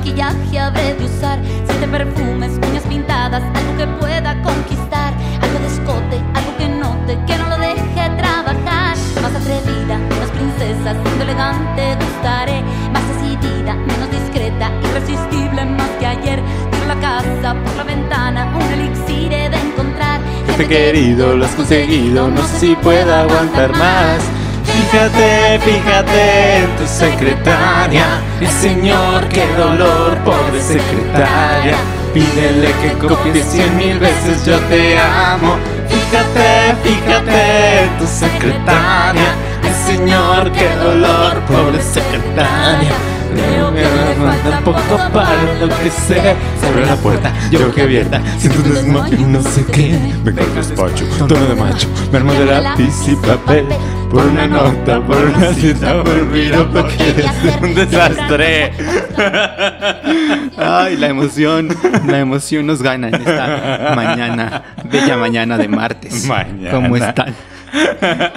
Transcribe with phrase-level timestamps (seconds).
[0.00, 1.38] maquillaje habré de usar?
[1.66, 5.12] Siete perfumes, uñas pintadas, algo que pueda conquistar.
[5.42, 8.96] Algo de escote, algo que note, que no lo deje trabajar.
[9.22, 12.62] Más atrevida, menos princesa, siendo elegante gustaré.
[12.92, 16.42] Más decidida, menos discreta, irresistible más que ayer.
[16.70, 20.20] Tiro la casa por la ventana, un elixir he de encontrar.
[20.46, 24.39] Jefe querido, lo has conseguido, no sé si pueda aguantar más.
[24.80, 28.04] Fíjate, fíjate en tu secretaria.
[28.40, 31.76] El señor, qué dolor, pobre secretaria.
[32.14, 35.56] Pídele que copie cien mil veces yo te amo.
[35.86, 39.34] Fíjate, fíjate en tu secretaria.
[39.62, 42.90] El señor, qué dolor, pobre secretaria.
[43.34, 46.36] Creo que me falta poco para enloquecer.
[46.58, 48.20] Se abre la puerta, yo que abierta.
[48.38, 49.98] Siento un desmayo y no sé qué.
[50.24, 51.86] Vengo al despacho, tono de macho.
[52.10, 53.66] Me armo de lápiz y papel.
[54.10, 57.26] Por una nota, por una cita, por un piropo que eres
[57.62, 58.72] un desastre.
[60.56, 61.68] Ay, la emoción,
[62.06, 66.26] la emoción nos gana en esta mañana, bella mañana de martes.
[66.26, 66.70] Mañana.
[66.72, 67.34] ¿Cómo están?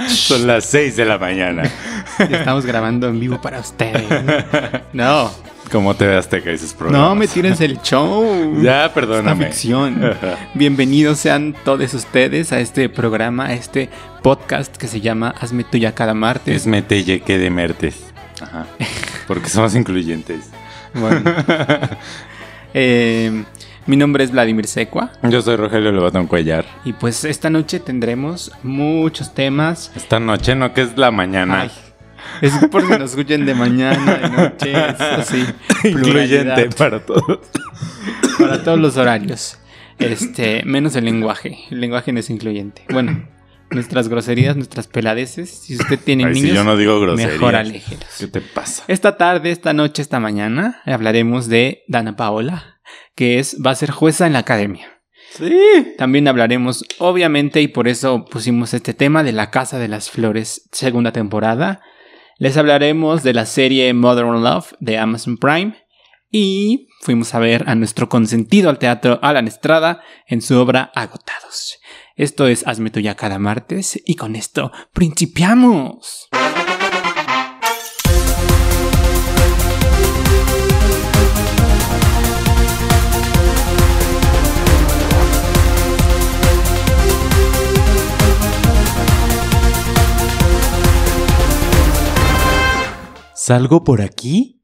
[0.08, 1.64] Son las 6 de la mañana.
[2.20, 4.06] Estamos grabando en vivo para ustedes.
[4.94, 5.32] No,
[5.74, 7.10] Como te veas, te esos programas.
[7.10, 8.24] no me tires el show.
[8.62, 9.48] Ya, Esta perdóname.
[9.48, 10.00] ficción.
[10.54, 13.90] Bienvenidos sean todos ustedes a este programa, a este
[14.22, 16.56] podcast que se llama Hazme tuya cada martes.
[16.56, 18.06] Es metelle que de mertes.
[18.40, 18.68] Ajá.
[19.28, 20.52] Porque somos incluyentes.
[20.94, 21.24] Bueno.
[22.76, 23.44] Eh,
[23.88, 26.66] mi nombre es Vladimir Secua Yo soy Rogelio Levatón Cuellar.
[26.86, 29.92] y pues esta noche tendremos muchos temas.
[29.96, 31.62] Esta noche no, que es la mañana.
[31.62, 31.72] Ay,
[32.42, 35.46] es por si nos escuchen de mañana, de noche, así.
[35.84, 37.40] Incluyente para todos.
[38.38, 39.60] para todos los horarios.
[40.00, 41.60] Este, menos el lenguaje.
[41.70, 42.84] El lenguaje no es incluyente.
[42.92, 43.28] Bueno,
[43.70, 45.50] nuestras groserías, nuestras peladeces.
[45.50, 47.34] Si usted tiene Ay, si niños, yo no digo groserías.
[47.34, 48.08] mejor aléjelos.
[48.20, 48.84] ¿Qué te pasa?
[48.88, 52.80] Esta tarde, esta noche, esta mañana hablaremos de Dana Paola,
[53.16, 54.88] que es va a ser jueza en la academia.
[55.32, 55.94] Sí.
[55.98, 60.70] También hablaremos, obviamente, y por eso pusimos este tema de La Casa de las Flores,
[60.72, 61.82] segunda temporada.
[62.38, 65.76] Les hablaremos de la serie Modern Love de Amazon Prime.
[66.32, 71.80] Y fuimos a ver a nuestro consentido al teatro Alan Estrada en su obra Agotados.
[72.16, 76.30] Esto es Hazme tuya cada martes y con esto principiamos.
[93.46, 94.64] ¿Salgo por aquí?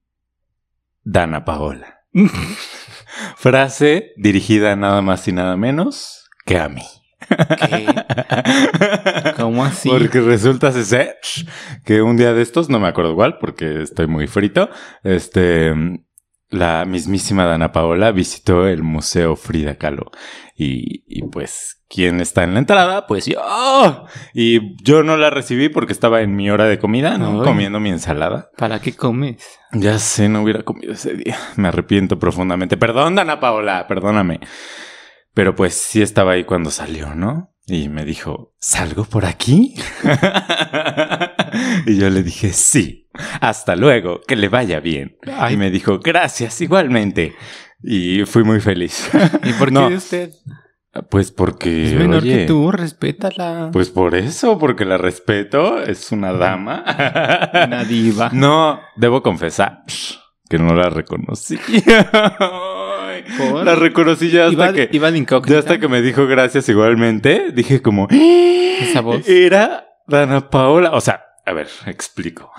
[1.03, 1.99] Dana Paola.
[3.35, 6.85] Frase dirigida nada más y nada menos que a mí.
[7.27, 7.87] ¿Qué?
[9.35, 9.89] ¿Cómo así?
[9.89, 11.17] Porque resulta ser
[11.83, 14.69] que un día de estos, no me acuerdo igual porque estoy muy frito,
[15.03, 15.73] este,
[16.49, 20.11] la mismísima Dana Paola visitó el Museo Frida Kahlo.
[20.55, 23.05] Y, y pues, ¿quién está en la entrada?
[23.07, 23.39] Pues yo.
[24.33, 27.41] Y yo no la recibí porque estaba en mi hora de comida, ¿no?
[27.41, 27.45] Ay.
[27.47, 28.49] Comiendo mi ensalada.
[28.57, 29.45] ¿Para qué comes?
[29.73, 31.37] Ya sé, no hubiera comido ese día.
[31.55, 32.77] Me arrepiento profundamente.
[32.77, 34.39] Perdón, Dana Paola, perdóname.
[35.33, 37.53] Pero pues sí estaba ahí cuando salió, ¿no?
[37.67, 39.75] Y me dijo, ¿salgo por aquí?
[41.85, 43.07] y yo le dije, sí.
[43.41, 45.17] Hasta luego, que le vaya bien.
[45.37, 45.53] Ay.
[45.53, 47.35] Y me dijo, gracias, igualmente.
[47.83, 49.09] Y fui muy feliz.
[49.43, 49.87] ¿Y por qué No.
[49.87, 50.31] usted?
[51.09, 51.85] pues porque...
[51.87, 53.69] Es menor oye, que tú, respétala.
[53.71, 56.83] Pues por eso, porque la respeto, es una dama.
[57.67, 58.29] Una diva.
[58.33, 59.83] No, debo confesar
[60.49, 61.57] que no la reconocí.
[63.37, 63.65] ¿Por?
[63.65, 65.09] La reconocí ya hasta Iba, que iba
[65.45, 67.51] ya hasta que me dijo gracias igualmente.
[67.53, 69.27] Dije como "Eh, Esa voz.
[69.27, 70.91] era Dana Paola.
[70.93, 72.51] O sea, a ver, explico.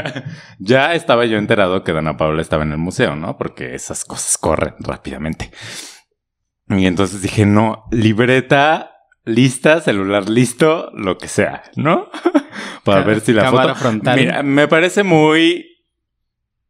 [0.58, 3.36] ya estaba yo enterado que Dana Paola estaba en el museo, ¿no?
[3.36, 5.50] Porque esas cosas corren rápidamente.
[6.68, 8.92] Y entonces dije, no, libreta
[9.24, 12.10] lista, celular listo, lo que sea, ¿no?
[12.84, 13.80] Para ver si la cámara foto.
[13.80, 14.18] frontal.
[14.18, 15.84] Mira, me parece muy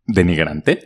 [0.04, 0.82] denigrante.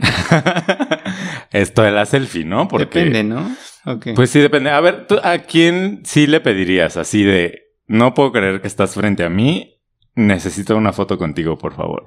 [1.50, 2.69] Esto de la selfie, ¿no?
[2.69, 3.56] Porque Depende, ¿no?
[3.84, 4.08] Ok.
[4.14, 4.70] pues sí, depende.
[4.70, 8.94] A ver, ¿tú ¿a quién sí le pedirías así de no puedo creer que estás
[8.94, 9.75] frente a mí?
[10.16, 12.04] Necesito una foto contigo, por favor.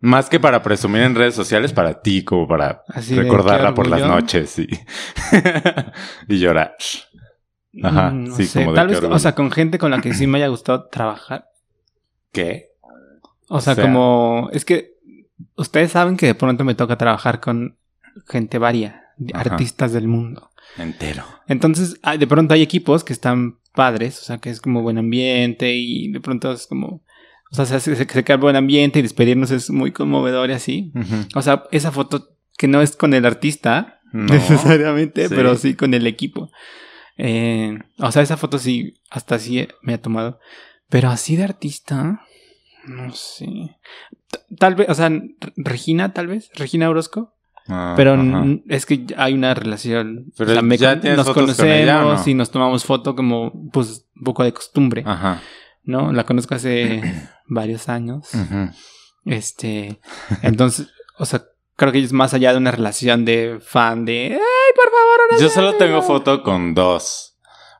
[0.00, 4.02] Más que para presumir en redes sociales, para ti, como para Así recordarla por las
[4.06, 4.68] noches y,
[6.28, 6.76] y llorar.
[7.82, 10.00] Ajá, Mm, no sí, sé, como de Tal vez, o sea, con gente con la
[10.00, 11.46] que sí me haya gustado trabajar.
[12.32, 12.68] ¿Qué?
[13.48, 14.48] O sea, O sea- como...
[14.52, 14.94] Es que
[15.56, 17.76] ustedes saben que de pronto me toca trabajar con
[18.28, 20.50] gente varia, de artistas del mundo.
[20.76, 21.24] Entero.
[21.48, 24.98] Entonces, ah, de pronto hay equipos que están padres, o sea, que es como buen
[24.98, 27.02] ambiente y de pronto es como...
[27.50, 30.92] O sea, se, se, se crea buen ambiente y despedirnos es muy conmovedor y así.
[31.36, 34.24] O sea, esa foto que no es con el artista No.
[34.34, 35.34] necesariamente, Sí.
[35.36, 36.50] pero sí con el equipo.
[37.16, 40.40] Eh, o sea, esa foto sí, hasta así me ha tomado.
[40.88, 42.22] Pero así de artista,
[42.86, 43.46] no sé.
[44.30, 47.34] T- Tal vez, o sea, Re- Regina, tal vez, Regina Orozco.
[47.66, 48.44] Ah, Pero ajá.
[48.68, 50.26] es que hay una relación.
[50.36, 52.22] Pero o sea, me ya con- tienes nos con conocemos ella, ¿o no?
[52.26, 55.40] y nos tomamos foto como, pues, un poco de costumbre, Ajá.
[55.82, 56.12] ¿no?
[56.12, 57.00] La conozco hace
[57.46, 58.28] varios años.
[59.24, 59.98] Este,
[60.42, 60.88] entonces,
[61.18, 61.44] o sea,
[61.76, 65.48] creo que es más allá de una relación de fan de, ay, por favor, Yo
[65.48, 66.02] solo tengo amigo".
[66.06, 67.33] foto con dos.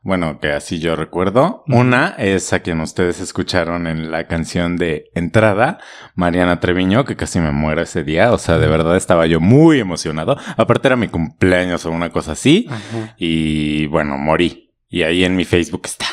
[0.04, 1.64] Bueno, que así yo recuerdo.
[1.66, 5.78] Una es a quien ustedes escucharon en la canción de entrada,
[6.14, 8.30] Mariana Treviño, que casi me muero ese día.
[8.34, 10.36] O sea, de verdad estaba yo muy emocionado.
[10.58, 12.66] Aparte era mi cumpleaños o una cosa así.
[12.68, 13.14] Ajá.
[13.16, 14.74] Y bueno, morí.
[14.90, 16.04] Y ahí en mi Facebook está.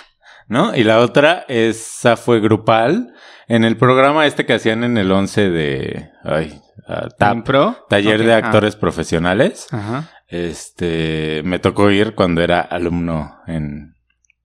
[0.47, 0.73] ¿No?
[0.73, 3.13] Y la otra, esa fue grupal.
[3.49, 6.11] En el programa este que hacían en el 11 de...
[6.23, 7.33] Ay, ah, TAP.
[7.33, 7.85] ¿En pro?
[7.89, 8.37] Taller de ah.
[8.37, 9.67] actores profesionales.
[9.71, 10.09] Ajá.
[10.31, 13.95] Este, me tocó ir cuando era alumno en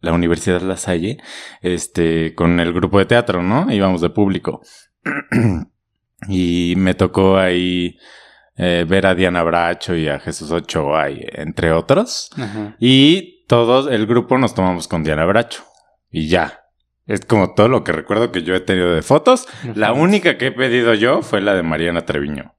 [0.01, 1.19] la Universidad La Salle,
[1.63, 3.73] este, con el grupo de teatro, ¿no?
[3.73, 4.61] Íbamos de público.
[6.29, 7.99] y me tocó ahí
[8.57, 12.31] eh, ver a Diana Bracho y a Jesús Ochoa, y, entre otros.
[12.37, 12.77] Ajá.
[12.81, 15.63] Y todos, el grupo nos tomamos con Diana Bracho.
[16.11, 16.65] Y ya.
[17.07, 19.47] Es como todo lo que recuerdo que yo he tenido de fotos.
[19.77, 22.57] La única que he pedido yo fue la de Mariana Treviño.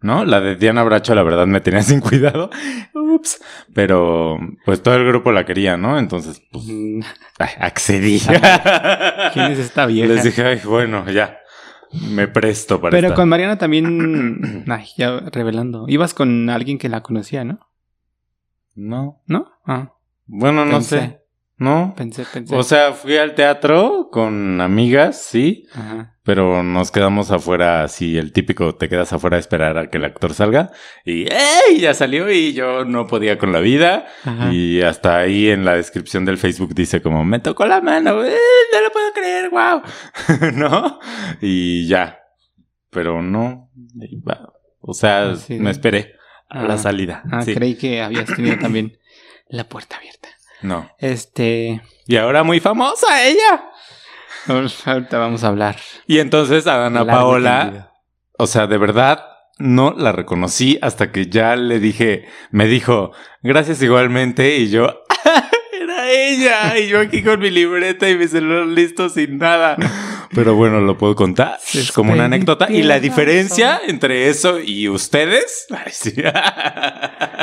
[0.00, 0.24] ¿No?
[0.24, 2.50] La de Diana Bracho, la verdad, me tenía sin cuidado.
[2.94, 3.42] Ups.
[3.74, 5.98] Pero, pues todo el grupo la quería, ¿no?
[5.98, 6.64] Entonces, pues,
[7.38, 8.20] ay, accedí.
[9.32, 10.12] ¿Quién es esta vieja?
[10.12, 11.38] Les dije, ay, bueno, ya.
[12.10, 13.14] Me presto para Pero esta.
[13.16, 15.86] con Mariana también, ay, ya revelando.
[15.88, 17.60] Ibas con alguien que la conocía, ¿no?
[18.74, 19.22] No.
[19.26, 19.50] ¿No?
[19.66, 19.92] Ah,
[20.26, 20.98] Bueno, no Pensé.
[21.00, 21.20] sé.
[21.58, 21.94] No.
[21.96, 22.54] pensé, pensé.
[22.54, 25.66] O sea, fui al teatro con amigas, sí.
[25.72, 26.12] Ajá.
[26.22, 30.04] Pero nos quedamos afuera, así, el típico, te quedas afuera a esperar a que el
[30.04, 30.70] actor salga.
[31.04, 31.78] Y ¡ey!
[31.78, 34.06] Ya salió y yo no podía con la vida.
[34.24, 34.52] Ajá.
[34.52, 38.36] Y hasta ahí en la descripción del Facebook dice como, me tocó la mano, ¡eh!
[38.72, 39.82] no lo puedo creer, wow.
[40.54, 40.98] ¿No?
[41.40, 42.18] Y ya.
[42.90, 43.70] Pero no.
[44.80, 46.16] O sea, Así de- me esperé
[46.50, 46.78] a la Ah.
[46.78, 47.22] salida.
[47.30, 47.54] Ah, sí.
[47.54, 48.98] creí que habías tenido también
[49.48, 50.28] la puerta abierta.
[50.66, 50.90] No.
[50.98, 51.80] Este.
[52.06, 53.70] Y ahora muy famosa ella.
[54.48, 55.76] Ahorita vamos a hablar.
[56.06, 57.92] Y entonces a Ana Paola,
[58.36, 59.24] o sea, de verdad
[59.58, 65.02] no la reconocí hasta que ya le dije, me dijo, gracias igualmente, y yo,
[66.06, 69.76] era ella, y yo aquí con mi libreta y mi celular listo sin nada.
[70.34, 72.66] Pero bueno, lo puedo contar Se como una anécdota.
[72.70, 76.12] Y la diferencia entre eso y ustedes ay, sí,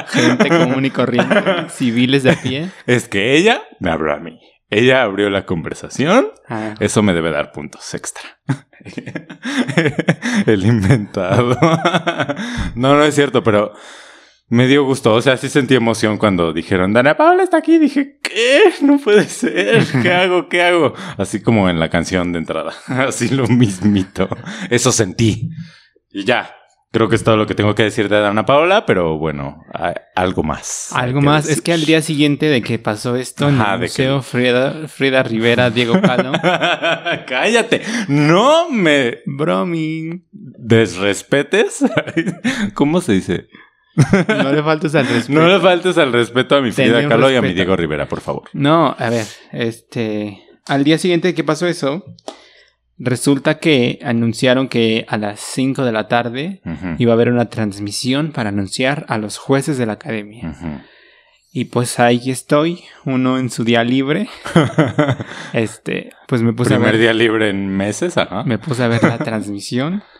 [0.09, 1.35] Gente común y corriente,
[1.69, 2.69] civiles de a pie.
[2.85, 4.39] es que ella me habló a mí.
[4.69, 8.23] Ella abrió la conversación Ah, Eso me debe dar puntos extra.
[10.45, 11.57] El inventado.
[12.75, 13.73] no, no es cierto, pero
[14.53, 15.13] me dio gusto.
[15.13, 17.77] O sea, sí sentí emoción cuando dijeron, Dana Paula está aquí.
[17.79, 18.61] Dije, ¿qué?
[18.81, 19.83] No puede ser.
[20.01, 20.47] ¿Qué hago?
[20.49, 20.93] ¿Qué hago?
[21.17, 22.73] Así como en la canción de entrada.
[22.87, 24.29] Así lo mismito.
[24.69, 25.49] Eso sentí.
[26.11, 26.55] Y ya.
[26.91, 29.95] Creo que es todo lo que tengo que decir de Dana Paola, pero bueno, hay
[30.15, 30.89] algo más.
[30.93, 31.57] Algo más, decir.
[31.57, 34.87] es que al día siguiente de que pasó esto en Ajá, el que- Museo Frida,
[34.87, 36.33] Frida Rivera Diego Calo,
[37.27, 37.81] Cállate.
[38.09, 41.83] No me bromi, desrespetes.
[42.75, 43.47] ¿Cómo se dice?
[44.27, 45.33] No le faltes al respeto.
[45.39, 47.53] No le faltes al respeto a mi Frida Kahlo y a mi.
[47.53, 48.43] Diego Rivera, por favor.
[48.53, 52.03] No, a ver, este, al día siguiente que pasó eso,
[52.97, 56.61] resulta que anunciaron que a las 5 de la tarde
[56.97, 60.55] iba a haber una transmisión para anunciar a los jueces de la academia.
[61.55, 64.27] Y pues ahí estoy, uno en su día libre.
[65.53, 68.43] Este, pues me puse a Primer ver, día libre en meses, ajá.
[68.43, 70.03] me puse a ver la transmisión.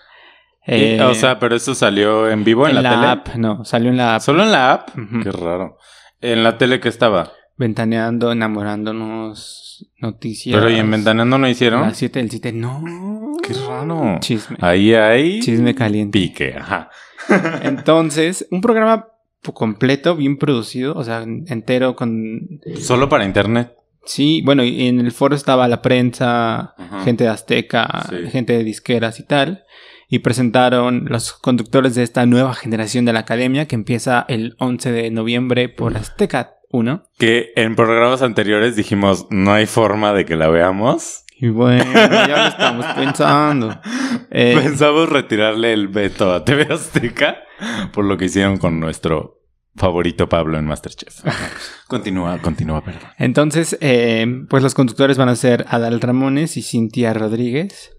[0.65, 3.08] Eh, o sea, pero eso salió en vivo en, en la, la, tele.
[3.08, 4.22] app, no, salió en la app.
[4.22, 4.89] Solo en la app.
[5.24, 5.77] Qué raro.
[6.22, 7.32] En la tele que estaba.
[7.58, 10.55] Ventaneando, enamorándonos, noticias.
[10.58, 11.82] Pero y en Ventaneando no hicieron.
[11.82, 12.82] Las 7 del 7, no.
[13.46, 14.17] Qué raro.
[14.20, 14.58] Chisme.
[14.62, 16.17] Ahí hay Chisme caliente.
[16.20, 16.89] pique, ajá.
[17.63, 19.08] Entonces, un programa
[19.53, 22.62] completo, bien producido, o sea, entero con...
[22.79, 23.75] Solo para internet.
[24.05, 27.03] Sí, bueno, y en el foro estaba la prensa, Ajá.
[27.03, 28.29] gente de Azteca, Sí.
[28.32, 29.62] gente de disqueras y tal.
[30.13, 34.91] Y presentaron los conductores de esta nueva generación de la academia que empieza el 11
[34.91, 37.03] de noviembre por Azteca 1.
[37.17, 41.25] Que en programas anteriores dijimos, no hay forma de que la veamos.
[41.36, 43.82] Y bueno, ya lo estamos pensando.
[44.29, 47.38] Eh, Pensamos retirarle el veto a TV Azteca
[47.91, 49.41] por lo que hicieron con nuestro
[49.75, 51.22] favorito Pablo en Masterchef.
[51.88, 53.10] continúa, continúa, perdón.
[53.17, 57.93] entonces, eh, pues los conductores van a ser Adal Ramones y Cintia Rodríguez.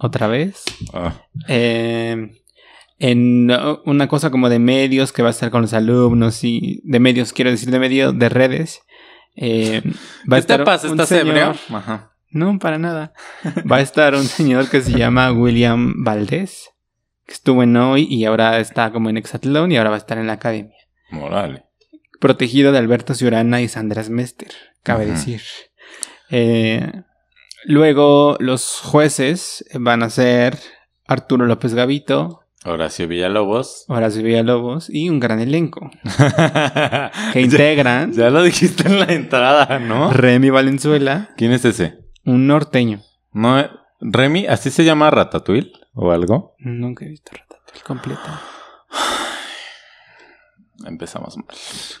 [0.00, 0.64] Otra vez.
[0.92, 1.14] Ah,
[1.48, 2.30] Eh,
[2.98, 6.80] en uh, una cosa como de medios que va a estar con los alumnos y
[6.84, 8.80] de medios, quiero decir de medios, de redes.
[9.36, 9.82] Eh,
[10.30, 10.86] va a ¿Qué te estar pasa?
[10.88, 11.56] un ¿Estás señor-?
[11.72, 12.12] Ajá.
[12.30, 13.12] No, para nada.
[13.70, 16.70] Va a estar un señor que se llama William Valdés,
[17.26, 20.18] que estuvo en hoy y ahora está como en Exatlón y ahora va a estar
[20.18, 20.76] en la academia.
[21.10, 21.64] Moral.
[22.20, 24.52] Protegido de Alberto Ciurana y Sandra Mester,
[24.82, 25.40] cabe decir.
[26.30, 27.02] Eh,
[27.64, 30.58] luego los jueces van a ser
[31.06, 33.84] Arturo López Gavito, Horacio Villalobos.
[33.88, 35.90] Horacio Villalobos y un gran elenco
[37.32, 40.12] que ya, integran ya lo dijiste en la entrada, ¿no?
[40.12, 41.98] Remy Valenzuela, ¿Quién es ese?
[42.24, 43.00] un norteño.
[43.32, 43.64] No,
[44.00, 46.54] Remy, ¿así se llama Ratatouille o algo?
[46.58, 48.40] Nunca he visto Ratatouille completa.
[50.86, 51.46] Empezamos mal.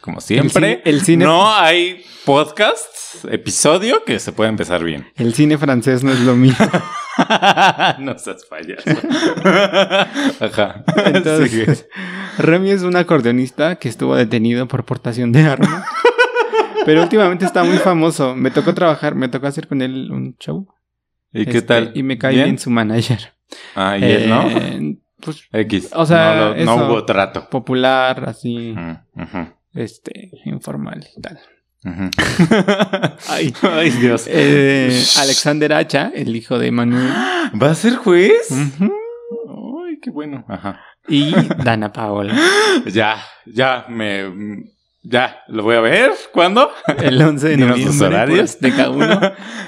[0.00, 5.06] Como siempre, El cine- el cine- no hay podcast, episodio que se pueda empezar bien.
[5.16, 6.54] El cine francés no es lo mío.
[7.98, 8.88] no seas payaso.
[10.40, 10.84] Ajá.
[11.06, 11.86] Entonces, Sigue.
[12.38, 15.84] Remy es un acordeonista que estuvo detenido por portación de arma.
[16.86, 18.34] Pero últimamente está muy famoso.
[18.34, 20.66] Me tocó trabajar, me tocó hacer con él un show.
[21.32, 21.92] ¿Y qué Este, tal?
[21.94, 23.34] Y me cae bien, su manager.
[23.74, 24.42] Ah, y él, ¿no?
[25.24, 25.90] Pues X.
[25.94, 26.86] o sea, no, lo- no eso.
[26.86, 27.48] hubo trato.
[27.50, 31.38] popular, así, Ujú, ujú, este, informal y tal.
[31.84, 32.10] ujú.
[33.28, 33.54] Ay.
[33.62, 34.24] Ay, Dios.
[34.28, 37.10] Eh, Alexander Hacha, el hijo de Manuel.
[37.60, 38.50] ¿Va a ser juez?
[38.50, 38.92] Ujú.
[39.86, 40.44] Ay, qué bueno.
[40.48, 40.80] Ajá.
[41.08, 41.32] Y
[41.64, 42.34] Dana Paola.
[42.92, 44.70] Ya, ya, me.
[45.02, 46.12] Ya, lo voy a ver.
[46.32, 46.70] ¿Cuándo?
[46.98, 48.50] El 11 de noviembre por horarios.
[48.50, 49.20] Azteca 1,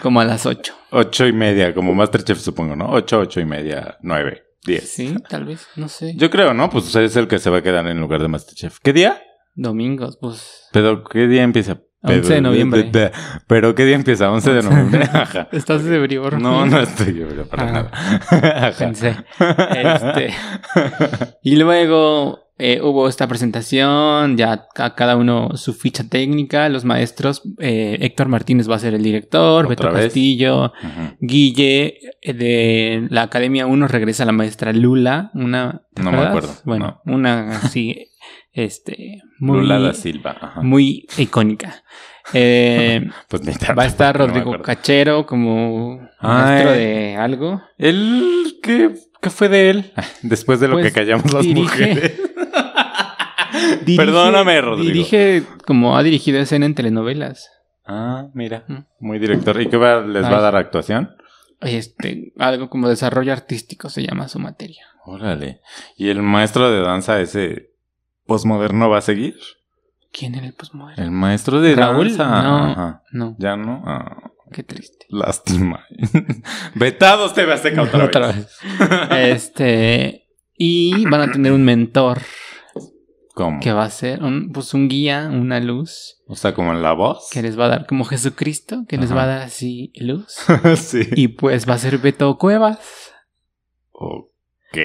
[0.02, 0.74] como a las 8.
[0.90, 2.90] Ocho y media, como Masterchef, supongo, ¿no?
[2.90, 4.88] Ocho, ocho y media, nueve, diez.
[4.88, 6.14] Sí, tal vez, no sé.
[6.16, 6.70] Yo creo, ¿no?
[6.70, 8.78] Pues es el que se va a quedar en lugar de Masterchef.
[8.82, 9.22] ¿Qué día?
[9.54, 10.68] Domingos, pues.
[10.72, 11.78] Pero, ¿qué día empieza?
[12.04, 12.82] 11 de noviembre.
[12.84, 13.12] de- de-
[13.46, 14.28] Pero, ¿qué día empieza?
[14.30, 15.02] 11 de noviembre.
[15.12, 15.48] Ajá.
[15.52, 16.28] ¿Estás de brío?
[16.32, 17.72] No, no estoy yo para Ah.
[17.72, 18.68] nada.
[18.68, 18.78] Ajá.
[18.78, 19.16] Pensé.
[19.76, 20.34] Este.
[21.42, 27.42] Y luego eh, hubo esta presentación, ya a cada uno su ficha técnica, los maestros.
[27.58, 30.04] eh, Héctor Martínez va a ser el director, ¿Otra Beto vez?
[30.06, 31.16] Castillo, Ujú.
[31.20, 35.82] Guille eh, de la Academia 1 regresa la maestra Lula, una...
[35.94, 38.08] ¿te No me acuerdo, Bueno, una así,
[38.52, 39.22] este...
[39.38, 40.36] Muy, Lula da Silva.
[40.40, 40.62] Ajá.
[40.62, 41.82] muy icónica.
[42.32, 43.42] Eh, Pues
[43.76, 44.62] va a estar Rodrigo.
[44.62, 47.60] Cachero como maestro de algo.
[47.76, 49.92] ¿Él qué, qué fue de él?
[50.22, 52.20] Después de lo Pues, que callamos las dirige- mujeres.
[53.84, 54.92] Dirige- Perdóname, Rodrigo.
[54.92, 57.50] Dirige como ha dirigido escena en telenovelas.
[57.86, 58.64] Ah, mira.
[58.68, 58.78] Mm.
[59.00, 59.60] Muy director.
[59.60, 61.10] ¿Y qué va, les va a dar actuación?
[61.60, 64.84] Este, algo como desarrollo artístico se llama su materia.
[65.04, 65.60] Órale.
[65.96, 67.70] ¿Y el maestro de danza ese
[68.26, 69.36] posmoderno va a seguir?
[70.12, 71.02] ¿Quién era el posmoderno?
[71.02, 72.42] El maestro de Raúl, danza.
[72.42, 72.64] no.
[72.66, 73.02] Ajá.
[73.12, 73.82] No, Ya no.
[73.86, 75.06] Ah, qué triste.
[75.08, 75.84] lástima.
[76.74, 78.48] Vetados TV Azteca otra, Otra vez.
[79.10, 82.20] Este, y van a tener un mentor
[83.34, 83.60] ¿Cómo?
[83.60, 86.92] que va a ser un, pues un guía, una luz O sea, como en la
[86.92, 87.28] voz.
[87.32, 90.36] que les va a dar como Jesucristo, que les va a dar así luz.
[90.76, 91.08] sí.
[91.16, 93.10] Y pues va a ser Beto Cuevas.
[93.92, 94.78] Ok.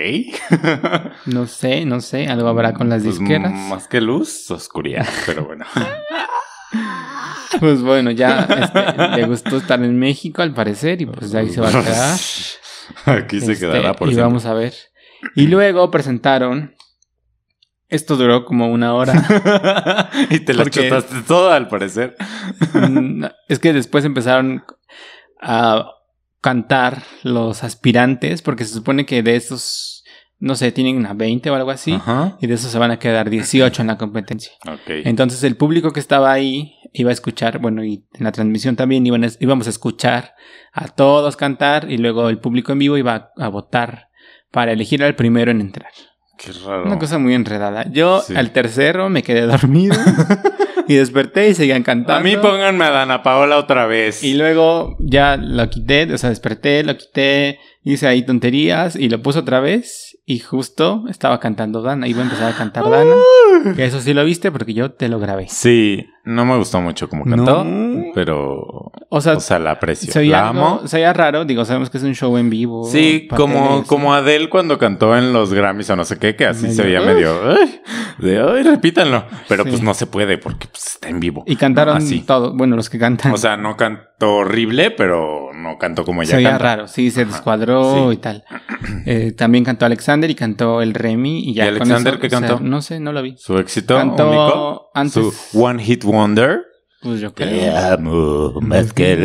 [1.27, 3.53] No sé, no sé, algo habrá con las Pues, disqueras.
[3.53, 5.07] Más que luz, oscuridad.
[5.25, 5.65] Pero bueno.
[7.59, 11.61] Pues bueno, ya este, le gustó estar en México al parecer y pues ahí se
[11.61, 12.19] va a quedar.
[13.23, 14.23] Aquí se Este, quedará por Y siempre.
[14.23, 14.73] vamos a ver.
[15.35, 16.75] Y luego presentaron.
[17.89, 20.09] Esto duró como una hora.
[20.29, 22.15] y te la chutaste toda, al parecer.
[22.73, 24.63] Mm, es que después empezaron
[25.41, 25.85] a
[26.41, 30.03] cantar los aspirantes, porque se supone que de estos,
[30.39, 32.37] no sé, tienen una 20 o algo así, Ajá.
[32.41, 34.51] y de esos se van a quedar 18 en la competencia.
[34.87, 39.05] Entonces el público que estaba ahí iba a escuchar, bueno, y en la transmisión también
[39.05, 40.33] iban a- íbamos a escuchar
[40.73, 44.09] a todos cantar y luego el público en vivo iba a, a votar
[44.51, 45.91] para elegir al primero en entrar.
[46.37, 46.83] Qué raro.
[46.85, 47.85] Una cosa muy enredada.
[47.91, 48.35] Yo Sí.
[48.35, 49.95] al tercero me quedé dormido
[50.87, 52.13] y desperté y seguían cantando.
[52.13, 54.23] A mí pónganme a Dana Paola otra vez.
[54.23, 59.21] Y luego ya lo quité, o sea, desperté, lo quité, hice ahí tonterías y lo
[59.23, 60.17] puse otra vez.
[60.25, 63.15] Y justo estaba cantando Dana, iba a empezar a cantar Dana.
[63.75, 65.47] Que eso sí lo viste porque yo te lo grabé.
[65.49, 68.05] Sí, no me gustó mucho como cantó, No.
[68.13, 68.91] pero...
[69.09, 70.11] O sea, O sea, la aprecio.
[70.11, 70.81] se oía, la amo.
[70.85, 72.83] se oía raro, digo, sabemos que es un show en vivo.
[72.83, 76.71] Sí, como, como Adele cuando cantó en los Grammys o no sé qué, que así
[76.73, 77.33] se veía medio...
[77.49, 77.81] "Ay",
[78.19, 79.23] de, ay, repítanlo.
[79.47, 79.69] Pero Sí.
[79.69, 81.43] pues no se puede porque pues, está en vivo.
[81.47, 82.19] Y cantaron Así.
[82.21, 83.31] todo, bueno, los que cantan.
[83.31, 86.63] O sea, no cantó horrible, pero no cantó como ella se oía canta.
[86.63, 88.15] raro, sí, se Ajá, descuadró sí.
[88.15, 88.43] y tal.
[89.05, 91.65] Eh, también cantó Alexander y cantó el Remy y ya.
[91.65, 92.59] ¿Y Alexander qué o sea, cantó?
[92.61, 93.35] no sé, no lo vi.
[93.37, 94.89] Su éxito Cantó único.
[94.93, 96.63] antes- Su One Hit Wonder.
[96.99, 97.77] Pues yo Te creo.
[97.77, 99.15] amo más que...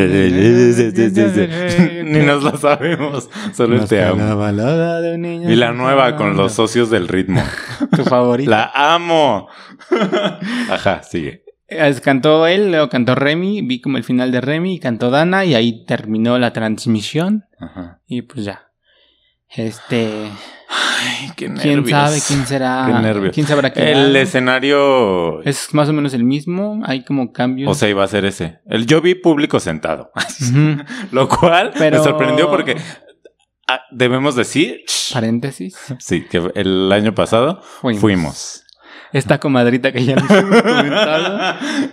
[2.04, 4.22] Ni nos la sabemos, solo el te amo.
[4.22, 7.42] La balada de un niño Y la nueva con los socios del ritmo.
[7.96, 8.50] Tu favorita.
[8.50, 9.48] La amo.
[10.70, 11.44] Ajá, sigue.
[12.04, 15.54] Cantó él, luego cantó Remy, vi como el final de Remy y cantó Dana y
[15.54, 18.00] ahí terminó la transmisión Ajá.
[18.06, 18.66] y pues ya.
[19.54, 20.30] Este,
[20.68, 21.84] Ay, qué nervios.
[21.84, 22.84] quién sabe quién será.
[22.86, 23.34] Qué nervios.
[23.34, 24.20] ¿Quién sabrá quién El era?
[24.20, 25.42] escenario...
[25.42, 27.70] Es más o menos el mismo, hay como cambios.
[27.70, 28.60] O sea, iba a ser ese.
[28.66, 30.10] El, yo vi público sentado.
[31.12, 32.76] Lo cual Pero- me sorprendió porque
[33.68, 34.80] ah, debemos decir...
[35.12, 35.76] Paréntesis.
[35.98, 38.00] Sí, que el año pasado Fuimos.
[38.00, 38.58] fuimos.
[39.12, 41.38] Esta comadrita que ya nos hemos comentado.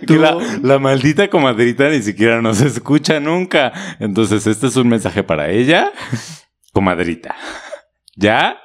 [0.08, 3.72] La, la maldita comadrita ni siquiera nos escucha nunca.
[3.98, 5.92] Entonces, este es un mensaje para ella.
[6.72, 7.34] Comadrita.
[8.16, 8.58] Ya,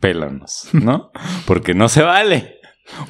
[0.00, 1.12] pélanos, ¿no?
[1.46, 2.56] Porque no se vale.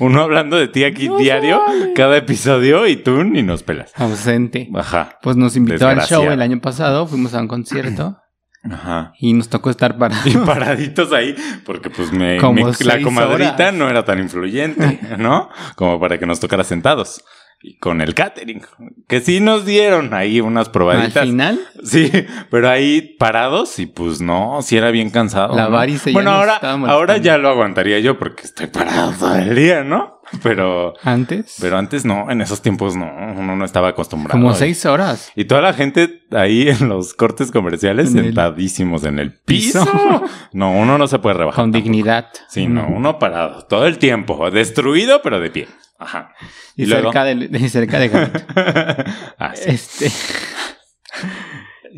[0.00, 1.92] Uno hablando de ti aquí No diario, vale.
[1.94, 3.92] cada episodio, y tú ni nos pelas.
[3.94, 4.68] Ausente.
[4.74, 8.18] Ajá, Pues nos invitó al show el año pasado, fuimos a un concierto
[8.70, 9.12] ajá.
[9.18, 10.16] y nos tocó estar para.
[10.24, 11.34] Y paraditos ahí,
[11.64, 13.74] porque pues me, la comadrita horas.
[13.74, 15.48] no era tan influyente, ¿no?
[15.76, 17.22] Como para que nos tocara sentados.
[17.68, 18.62] Y con el catering,
[19.08, 21.24] que sí nos dieron ahí unas Al probaditas.
[21.24, 22.12] final, Sí,
[22.48, 25.56] pero ahí parados y pues no, sí era bien cansado.
[25.56, 25.70] La ¿no?
[25.72, 29.82] varice ya Bueno, ahora, ahora ya lo aguantaría yo porque estoy parado todo el día,
[29.82, 30.20] ¿no?
[30.44, 33.06] Pero, antes, pero antes no, en esos tiempos no,
[33.36, 34.40] uno no estaba acostumbrado.
[34.40, 35.32] como seis horas.
[35.34, 39.84] Y toda la gente ahí en los cortes comerciales En el sentadísimos en el piso.
[39.84, 40.22] piso.
[40.52, 41.64] No, uno no se puede rebajar.
[41.64, 41.84] Con tampoco.
[41.92, 42.28] dignidad.
[42.48, 45.68] Sí, no, uno parado todo el tiempo, destruido pero de pie.
[45.98, 46.34] Ajá.
[46.76, 48.10] Y, Y luego- cerca de, cerca de
[49.38, 49.70] ah, sí.
[49.70, 50.10] Este.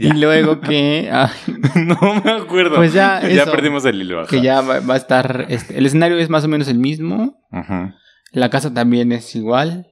[0.01, 0.11] Ya.
[0.11, 1.11] Y luego que.
[1.75, 2.77] no me acuerdo.
[2.77, 4.21] Pues ya, ya perdimos el hilo.
[4.21, 4.29] ajá.
[4.29, 5.47] que ya va, va a estar.
[5.49, 7.37] este, el escenario es más o menos el mismo.
[7.51, 7.97] Ajá.
[8.31, 9.89] La casa también es igual.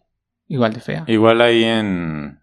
[0.46, 1.02] Igual de fea.
[1.08, 2.38] Igual ahí en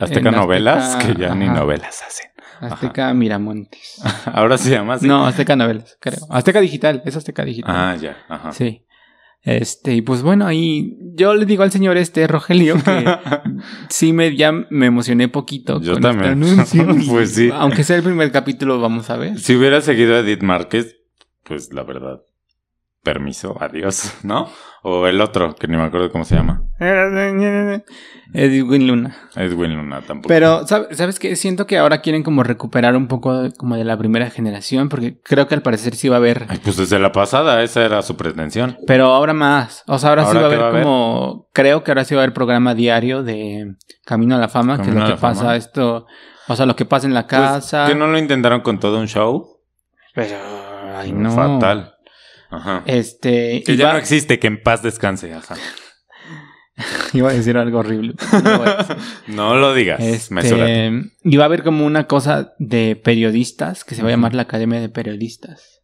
[0.00, 2.30] Azteca En Novelas, Azteca, que ya ni novelas hacen.
[2.60, 4.00] Azteca Miramontes.
[4.24, 5.06] Ahora se llama así.
[5.06, 6.20] No, Azteca Novelas, creo.
[6.30, 7.74] Azteca Digital, es Azteca Digital.
[7.76, 8.16] Ah, ya.
[8.28, 8.52] Ajá.
[8.52, 8.86] Sí.
[9.44, 13.04] Este, y pues bueno, ahí yo le digo al señor este Rogelio que
[13.88, 16.42] sí me ya me emocioné poquito Yo con también.
[16.44, 17.12] este anuncio.
[17.12, 17.50] Pues sí.
[17.52, 19.38] Aunque sea el primer capítulo, vamos a ver.
[19.40, 20.96] Si hubiera seguido a Edith Márquez,
[21.42, 22.20] pues la verdad,
[23.02, 24.48] permiso, adiós, ¿no?
[24.84, 26.62] O el otro, que ni me acuerdo cómo se llama.
[28.34, 29.16] Edwin Luna.
[29.36, 30.28] Edwin Luna tampoco.
[30.28, 31.36] Pero, ¿sab- ¿sabes qué?
[31.36, 35.46] Siento que ahora quieren como recuperar un poco como de la primera generación, porque creo
[35.46, 36.46] que al parecer sí va a haber.
[36.48, 38.76] Ay, pues desde la pasada, esa era su pretensión.
[38.86, 39.84] Pero ahora más.
[39.86, 40.82] O sea, ahora, sí ¿Ahora va a haber va a haber?
[40.82, 41.48] como.
[41.52, 44.88] Creo que ahora sí va a haber programa diario de Camino a la Fama, que
[44.88, 45.20] es lo que Fama.
[45.34, 46.06] pasa esto.
[46.48, 47.86] O sea, lo que pasa en la Pues, casa.
[47.86, 49.46] ¿Que no lo intentaron con todo un show?
[50.14, 50.36] Pero.
[50.96, 51.30] Ay, no.
[51.30, 51.94] Fatal.
[52.52, 52.82] Ajá.
[52.86, 53.62] Este.
[53.64, 55.32] Que ya no existe, que en paz descanse.
[55.32, 55.56] Ajá.
[57.12, 58.14] iba a decir algo horrible.
[59.28, 60.00] no lo digas.
[60.00, 60.92] Este,
[61.24, 64.42] y va a haber como una cosa de periodistas que se va a llamar la
[64.42, 65.80] Academia de Periodistas.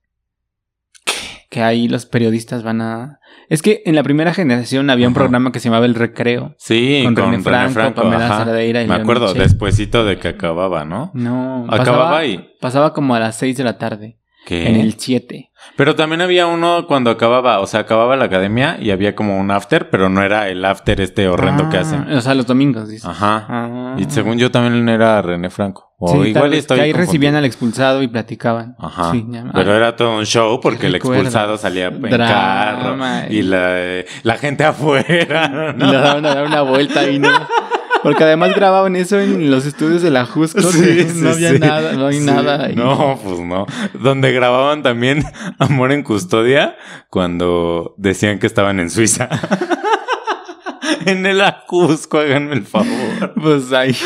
[1.50, 3.20] Que ahí los periodistas van a.
[3.48, 5.20] Es que en la primera generación había un Ajá.
[5.20, 6.54] programa que se llamaba El Recreo.
[6.58, 8.02] Sí, con con, René Franco, Franco.
[8.02, 8.44] Pamela.
[8.44, 9.44] Cerdeira y Me acuerdo, Michel.
[9.44, 11.10] despuesito de que acababa, ¿no?
[11.14, 12.50] No, Acababa pasaba, ahí.
[12.60, 14.18] pasaba como a las 6 de la tarde.
[14.44, 14.68] ¿Qué?
[14.68, 15.47] En el 7.
[15.76, 19.50] Pero también había uno cuando acababa, o sea, acababa la academia y había como un
[19.50, 22.10] after, pero no era el after este horrendo que hacen.
[22.12, 23.04] O sea, los domingos, dices.
[23.08, 23.46] Ajá.
[23.48, 23.94] Ah.
[23.98, 25.86] Y según yo también era René Franco.
[26.00, 27.06] O Sí, igual vez, estoy que ahí confundido.
[27.12, 28.76] recibían al expulsado y platicaban.
[28.78, 29.10] Ajá.
[29.10, 32.96] Sí, ya- Pero ah, era todo un show porque el expulsado salía en Drama carro
[33.30, 35.74] y la, la gente afuera.
[35.76, 37.28] Y le daban a dar una vuelta y no.
[38.02, 40.60] Porque además grababan eso en los estudios de la Jusco.
[40.60, 41.58] Sí, que sí, no había sí.
[41.58, 42.66] nada, no hay nada.
[42.66, 42.74] ahí.
[42.74, 43.66] No, pues no.
[43.94, 45.24] Donde grababan también
[45.58, 46.76] Amor en Custodia
[47.10, 49.28] cuando decían que estaban en Suiza.
[51.06, 53.34] en el Ajusco, háganme el favor.
[53.40, 53.96] Pues ahí.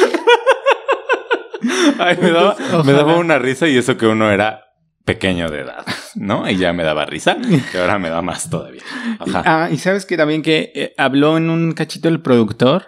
[1.98, 4.64] Ay, me daba, Entonces, me daba una risa y eso que uno era
[5.04, 6.48] pequeño de edad, ¿no?
[6.48, 8.82] Y ya me daba risa, y ahora me da más todavía.
[9.18, 9.42] Ajá.
[9.44, 12.86] Ah, y sabes que también que eh, habló en un cachito el productor.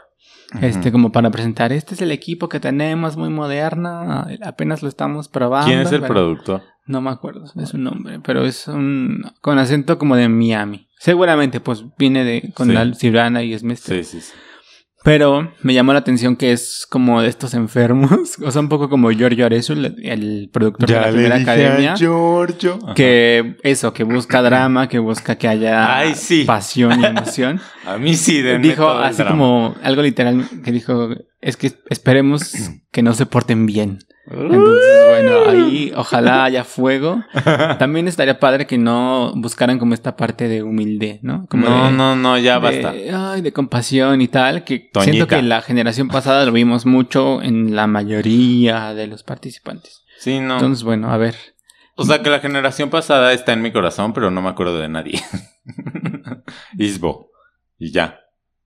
[0.61, 5.29] Este, como para presentar, este es el equipo que tenemos, muy moderna, apenas lo estamos
[5.29, 5.67] probando.
[5.67, 6.63] ¿Quién es el pero- productor?
[6.87, 10.87] No me acuerdo de su nombre, pero es un con acento como de Miami.
[10.99, 12.75] Seguramente, pues viene de con Sí.
[12.75, 14.33] la Cibrana y es Sí, sí, sí.
[15.05, 18.89] Pero me llamó la atención que es como de estos enfermos, o sea, un poco
[18.89, 21.95] como Giorgio Arezu, el, el productor de la primera academia.
[21.95, 22.79] Giorgio.
[22.95, 26.45] Que eso, que busca drama, que busca que haya Ay, sí.
[26.45, 27.61] pasión y emoción.
[27.85, 29.31] A mí sí, denme dijo todo el así drama.
[29.33, 31.11] como algo literal que dijo,
[31.43, 32.55] es que esperemos
[32.91, 33.99] que no se porten bien.
[34.27, 37.23] Entonces, bueno, ahí ojalá haya fuego.
[37.79, 41.47] También estaría padre que no buscaran como esta parte de humilde, ¿no?
[41.51, 43.33] Como no, de- no, no, ya de- basta.
[43.33, 45.03] Ay, de compasión y tal, que Toñita.
[45.13, 50.05] siento que la generación pasada lo vimos mucho en la mayoría de los participantes.
[50.19, 50.55] Sí, no.
[50.55, 51.35] Entonces, bueno, a ver.
[51.97, 54.89] o sea que la generación pasada está en mi corazón, pero no me acuerdo de
[54.89, 55.21] nadie.
[56.79, 57.31] Isbo.
[57.79, 58.21] Y ya.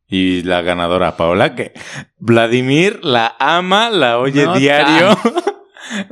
[0.07, 1.73] Y la ganadora, Paola, que
[2.17, 5.19] Vladimir la ama, la oye No diario.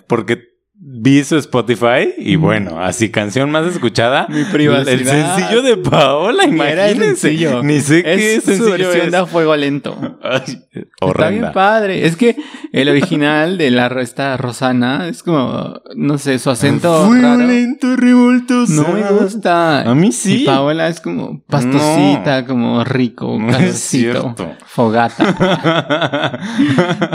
[0.06, 0.55] Porque
[0.88, 4.26] vi su Spotify y bueno, así canción más escuchada.
[4.28, 4.88] Mi privacidad.
[4.94, 6.52] El sencillo de Paola, era
[6.90, 7.16] imagínense.
[7.16, 7.62] sencillo.
[7.64, 9.10] Ni sé qué Es su sencillo versión es.
[9.12, 10.18] de A Fuego Lento.
[10.22, 10.62] Ay,
[11.00, 12.06] Está bien padre.
[12.06, 12.36] Es que
[12.72, 17.46] el original de la esta Rosana es como, no sé, su acento Fuego raro.
[17.46, 18.72] lento, revoltoso.
[18.82, 19.80] No me gusta.
[19.90, 20.42] A mí sí.
[20.42, 24.54] Y Paola es como pastosita, como rico, No calorcito, cierto.
[24.66, 26.38] fogata.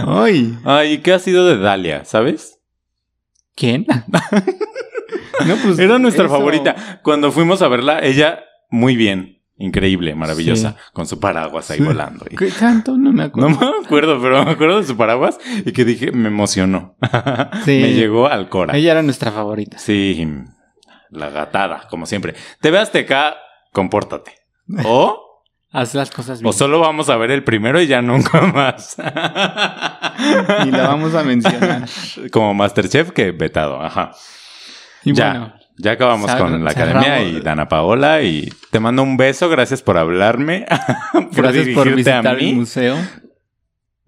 [0.08, 2.58] Ay, Ay, ¿qué ha sido de Dalia, sabes?
[3.56, 3.86] ¿Quién?
[5.48, 6.34] no, pues, Era nuestra eso.
[6.36, 7.00] favorita.
[7.04, 10.78] Cuando fuimos a verla, ella muy bien, increíble, maravillosa, Sí.
[10.94, 11.84] con su paraguas ahí Sí.
[11.84, 12.26] volando.
[12.26, 12.98] ¿Qué canto?
[12.98, 13.50] No me acuerdo.
[13.50, 16.96] No me acuerdo, pero me acuerdo de su paraguas y que dije, me emocionó.
[17.66, 17.80] Sí.
[17.82, 18.76] me llegó al cora.
[18.78, 19.78] Ella era nuestra favorita.
[19.78, 20.28] Sí,
[21.10, 22.36] la gatada, como siempre.
[22.62, 23.36] TV Azteca,
[23.74, 24.32] compórtate.
[24.86, 25.31] O,
[25.74, 26.50] Haz las cosas bien.
[26.50, 28.96] o solo vamos a ver el primero y ya nunca más.
[30.66, 31.88] Y la vamos a mencionar.
[32.32, 34.12] Como Masterchef, que vetado, ajá.
[35.04, 39.18] Y ya, bueno, ya acabamos con la academia y Dana Paola y te mando un
[39.18, 40.66] beso, gracias por hablarme,
[41.14, 42.54] por gracias por visitar a el mí.
[42.54, 42.98] museo.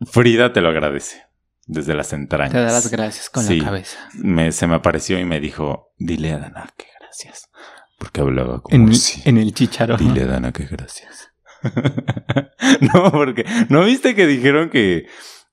[0.06, 1.24] Frida te lo agradece
[1.66, 2.52] desde las entrañas.
[2.52, 3.58] Te da las gracias con Sí.
[3.60, 3.98] la cabeza.
[4.16, 7.50] Me- se me apareció y me dijo, dile a Dana que gracias,
[7.98, 9.22] porque hablaba como En, así.
[9.26, 9.96] en el chicharo.
[9.98, 11.30] Dile a Dana que gracias.
[12.94, 15.08] no, porque no viste que dijeron que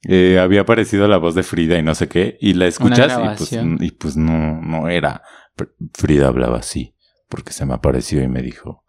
[0.08, 3.36] eh, había aparecido la voz de Frida y no sé qué, y la escuchas y
[3.36, 5.22] pues, y pues no, no era.
[5.92, 6.94] Frida hablaba así,
[7.28, 8.84] porque se me apareció y me dijo,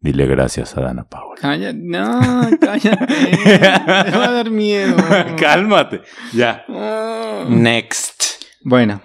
[0.00, 1.40] dile gracias a Dana Paola.
[1.40, 1.78] Cállate.
[1.78, 2.20] No,
[2.60, 3.06] cállate.
[3.46, 4.96] Me va a dar miedo.
[5.38, 6.02] Cálmate.
[6.34, 6.64] Ya.
[6.68, 7.46] Ah.
[7.48, 8.42] Next.
[8.62, 9.00] Bueno,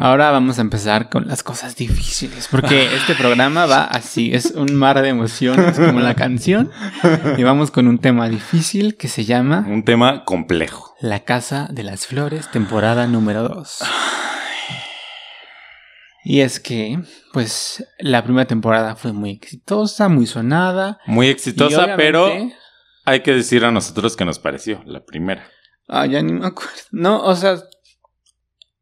[0.00, 4.74] ahora vamos a empezar con las cosas difíciles, porque este programa va así, es un
[4.74, 6.70] mar de emociones como la canción,
[7.36, 10.94] y vamos con un tema difícil que se llama Un tema complejo.
[11.00, 13.78] La Casa de las Flores, temporada número 2.
[16.26, 16.98] Y es que,
[17.34, 20.98] pues, la primera temporada fue muy exitosa, muy sonada.
[21.04, 22.32] Muy exitosa, pero
[23.04, 25.46] hay que decir a nosotros que nos pareció la primera.
[25.86, 26.72] Ah, ya ni me acuerdo.
[26.92, 27.58] No, o sea,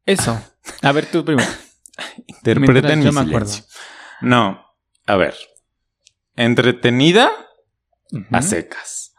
[0.05, 0.39] eso.
[0.81, 1.49] A ver, tú primero.
[2.27, 3.53] Interpreten mi me acuerdo.
[4.21, 4.65] No,
[5.05, 5.35] a ver.
[6.35, 7.31] Entretenida
[8.31, 9.13] a secas.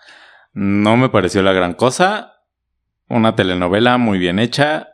[0.52, 2.34] No me pareció la gran cosa.
[3.08, 4.88] Una telenovela muy bien hecha.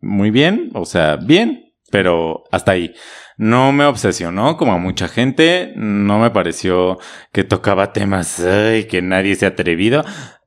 [0.00, 2.94] Muy bien, o sea, bien, pero hasta ahí.
[3.36, 5.72] No me obsesionó como a mucha gente.
[5.76, 6.98] No me pareció
[7.32, 10.04] que tocaba temas ay, que nadie se ha atrevido.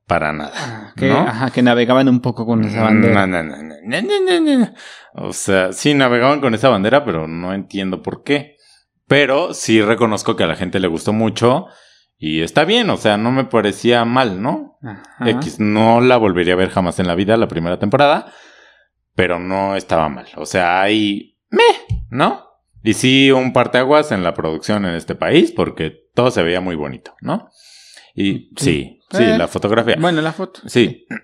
[0.08, 0.52] Para nada.
[0.56, 1.20] Ah, Que, ¿no?
[1.20, 3.26] ajá, que navegaban un poco con esa bandera.
[3.26, 4.74] No, no.
[5.16, 8.56] O sea, sí navegaban con esa bandera, pero no entiendo por qué.
[9.08, 11.68] Pero sí reconozco que a la gente le gustó mucho
[12.18, 14.78] y está bien, o sea, no me parecía mal, ¿no?
[14.84, 15.30] Ajá.
[15.32, 18.32] X, no la volvería a ver jamás en la vida la primera temporada,
[19.16, 20.28] pero no estaba mal.
[20.38, 21.64] O sea, hay me,
[22.10, 22.46] ¿no?
[22.84, 26.76] Y sí un parteaguas en la producción en este país porque todo se veía muy
[26.76, 27.50] bonito, ¿no?
[28.14, 29.96] Y sí, sí, Eh, la fotografía.
[30.00, 30.62] Bueno, la foto.
[30.68, 31.06] Sí.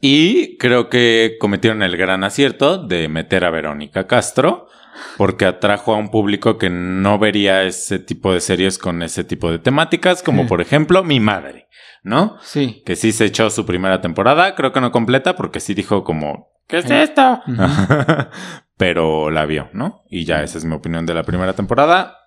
[0.00, 4.68] Y creo que cometieron el gran acierto de meter a Verónica Castro,
[5.16, 9.50] porque atrajo a un público que no vería ese tipo de series con ese tipo
[9.50, 11.66] de temáticas, como por ejemplo Mi Madre,
[12.04, 12.36] ¿no?
[12.42, 12.82] Sí.
[12.86, 16.52] Que sí se echó su primera temporada, creo que no completa, porque sí dijo como,
[16.68, 16.94] ¿qué es Sí.
[16.94, 17.40] esto?
[18.76, 20.04] Pero la vio, ¿no?
[20.08, 22.18] Y ya esa es mi opinión de la primera temporada.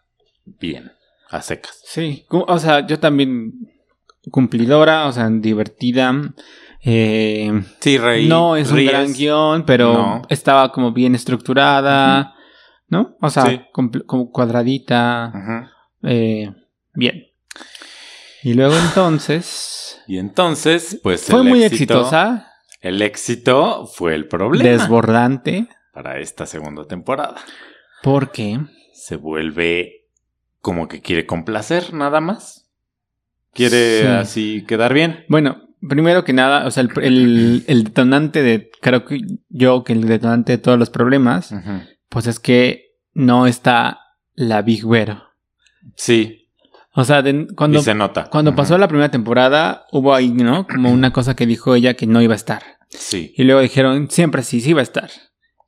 [0.45, 0.91] Bien,
[1.29, 1.81] a secas.
[1.85, 2.25] Sí.
[2.29, 3.53] O sea, yo también
[4.31, 6.13] cumplidora, o sea, divertida.
[6.83, 8.27] Eh, Sí, reí.
[8.27, 10.21] no es un gran guion, pero No.
[10.29, 12.35] estaba como bien estructurada,
[12.87, 13.15] ¿no?
[13.21, 13.61] O sea, Sí.
[14.05, 15.33] como cuadradita.
[16.03, 16.51] Eh,
[16.93, 17.23] bien.
[18.43, 19.99] Y luego entonces...
[20.07, 26.19] Y entonces, pues Fue el muy éxito- exitosa, El éxito fue el problema desbordante, para
[26.19, 27.37] esta segunda temporada.
[28.03, 28.59] porque...
[28.93, 30.07] Se vuelve
[30.61, 32.64] como que quiere complacer nada más.
[33.55, 34.07] Quiere Sí.
[34.07, 35.25] así quedar bien.
[35.29, 39.93] Bueno, primero que nada, o sea, el, el- el detonante de, creo que yo que
[39.93, 41.53] el detonante de todos los problemas,
[42.09, 43.99] pues es que no está
[44.33, 45.23] la Big Vero.
[45.95, 46.41] Sí,
[46.97, 48.29] O sea, de- cuando, y se nota.
[48.29, 50.65] cuando pasó la primera temporada, hubo ahí, ¿no?
[50.67, 52.63] Como una cosa que dijo ella que no iba a estar.
[52.89, 53.33] Sí.
[53.35, 55.09] Y luego dijeron, siempre sí, sí va a estar.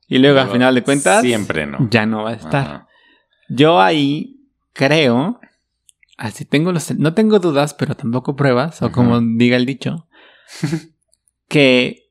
[0.06, 1.86] Y luego, al final de cuentas, Siempre no.
[1.90, 2.86] ya no va a estar.
[3.50, 4.36] Yo ahí
[4.72, 5.38] creo,
[6.18, 10.06] así tengo los, no tengo dudas, pero tampoco pruebas, o como diga el dicho,
[11.48, 12.10] que,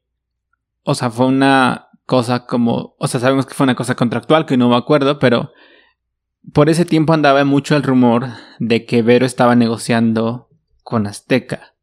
[0.84, 4.58] o sea, fue una cosa como, o sea, sabemos que fue una cosa contractual, que
[4.58, 5.52] no me acuerdo, pero
[6.54, 8.28] por ese tiempo andaba mucho el rumor
[8.60, 10.50] de que Vero estaba negociando
[10.82, 11.74] con Azteca.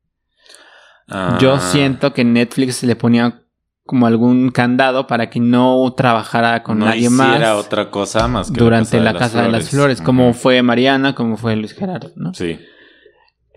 [1.39, 3.44] Yo Ah, siento que Netflix le ponía
[3.87, 8.59] como algún candado para que no trabajara con no nadie más otra cosa más que
[8.59, 12.33] durante la Casa de las Flores, como fue Mariana, como fue Luis Gerardo, ¿no?
[12.35, 12.59] Sí.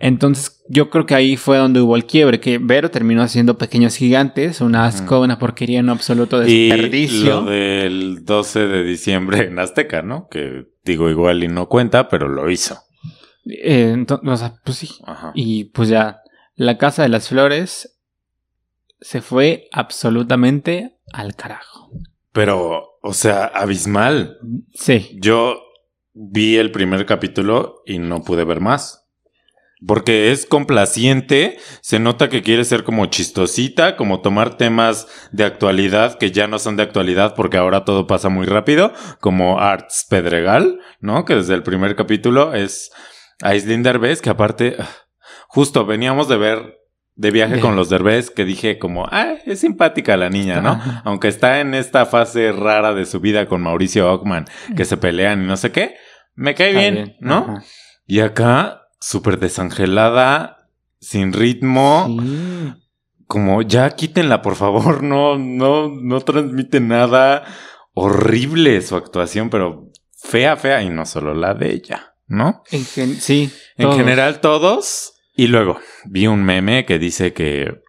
[0.00, 3.96] Entonces, yo creo que ahí fue donde hubo el quiebre, que Vero terminó haciendo Pequeños
[3.96, 7.40] Gigantes, un asco, una porquería, un absoluto Y desperdicio.
[7.40, 10.28] lo del 12 de diciembre en Azteca, ¿no?
[10.30, 12.78] Que digo igual y no cuenta, pero lo hizo.
[13.44, 14.88] Eh, ento- o sea, pues sí.
[15.04, 15.32] Ajá.
[15.34, 16.20] Y pues ya,
[16.54, 17.97] la Casa de las Flores
[19.00, 21.90] se fue absolutamente al carajo.
[22.32, 24.38] Pero, o sea, abismal.
[24.74, 25.18] Sí.
[25.20, 25.60] Yo
[26.12, 29.04] vi el primer capítulo y no pude ver más.
[29.86, 36.18] Porque es complaciente, se nota que quiere ser como chistosita, como tomar temas de actualidad
[36.18, 40.80] que ya no son de actualidad porque ahora todo pasa muy rápido, como Arts Pedregal,
[40.98, 41.24] ¿no?
[41.24, 42.90] Que desde el primer capítulo es
[43.40, 44.88] Aislinn Derbez, que aparte, ah,
[45.46, 46.77] justo veníamos de ver
[47.18, 50.70] de viaje con los Derbez, que dije como, ah, es simpática la niña, ¿no?
[50.70, 51.02] Ajá.
[51.04, 55.42] Aunque está en esta fase rara de su vida con Mauricio Ockman, que se pelean
[55.42, 55.96] y no sé qué,
[56.36, 57.38] me cae bien, ¿no?
[57.38, 57.62] Ajá.
[58.06, 60.68] Y acá, súper desangelada,
[61.00, 62.74] sin ritmo, Sí.
[63.26, 67.42] como ya quítenla, por favor, no, no, no transmite nada.
[67.94, 72.62] Horrible su actuación, pero fea, fea, y no solo la de ella, ¿no?
[72.70, 73.50] En gen- sí.
[73.76, 73.96] En todos.
[73.96, 75.14] general, todos.
[75.38, 77.80] Y luego vi un meme que dice que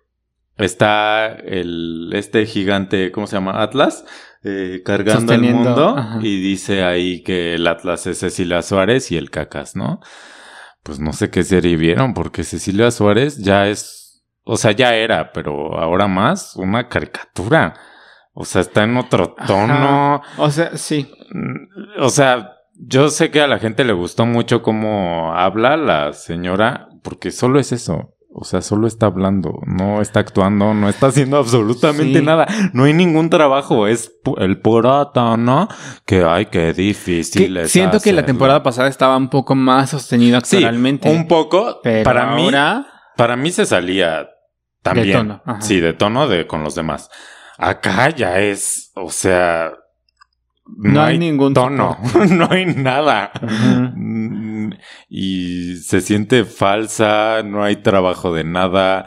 [0.56, 3.64] está el este gigante, ¿cómo se llama?
[3.64, 4.06] Atlas,
[4.44, 5.96] eh, cargando el mundo.
[5.98, 6.20] ajá.
[6.22, 10.00] Y dice ahí que el Atlas es Cecilia Suárez y el Cacas, ¿no?
[10.84, 15.32] Pues no sé qué serie vieron, porque Cecilia Suárez ya es, o sea, ya era,
[15.32, 17.74] pero ahora más una caricatura.
[18.34, 20.22] O sea, está en otro tono.
[20.38, 21.12] O sea, sí.
[21.32, 26.14] Mm, O sea, yo sé que a la gente le gustó mucho cómo habla la
[26.14, 28.16] señora, porque solo es eso.
[28.32, 32.26] O sea, solo está hablando, no está actuando, no está haciendo absolutamente Sí.
[32.26, 32.46] nada.
[32.74, 35.68] No hay ningún trabajo, es el puro tono
[36.06, 39.90] que, ay, qué difícil Que es siento que la temporada pasada estaba un poco más
[39.90, 41.10] sostenido Sí, actualmente.
[41.10, 41.80] un poco.
[41.84, 42.86] pero para mí, ahora,
[43.18, 44.30] para mí se salía
[44.84, 45.18] también.
[45.18, 45.62] tono, ajá.
[45.62, 47.10] Sí, de tono de con los demás.
[47.58, 49.72] Acá ya es, o sea,
[50.78, 51.98] No hay ningún tono,
[52.30, 53.32] no hay nada.
[53.96, 54.49] Mm,
[55.10, 59.06] Y se siente falsa, no hay trabajo de nada.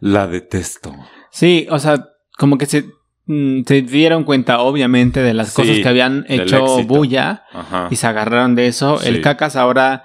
[0.00, 0.94] La detesto.
[1.30, 2.06] Sí, o sea,
[2.38, 2.86] como que se,
[3.26, 7.88] mm, se dieron cuenta, obviamente, de las Sí, cosas que habían hecho bulla Ajá.
[7.90, 8.98] y se agarraron de eso.
[8.98, 9.08] Sí.
[9.08, 10.04] El cacas ahora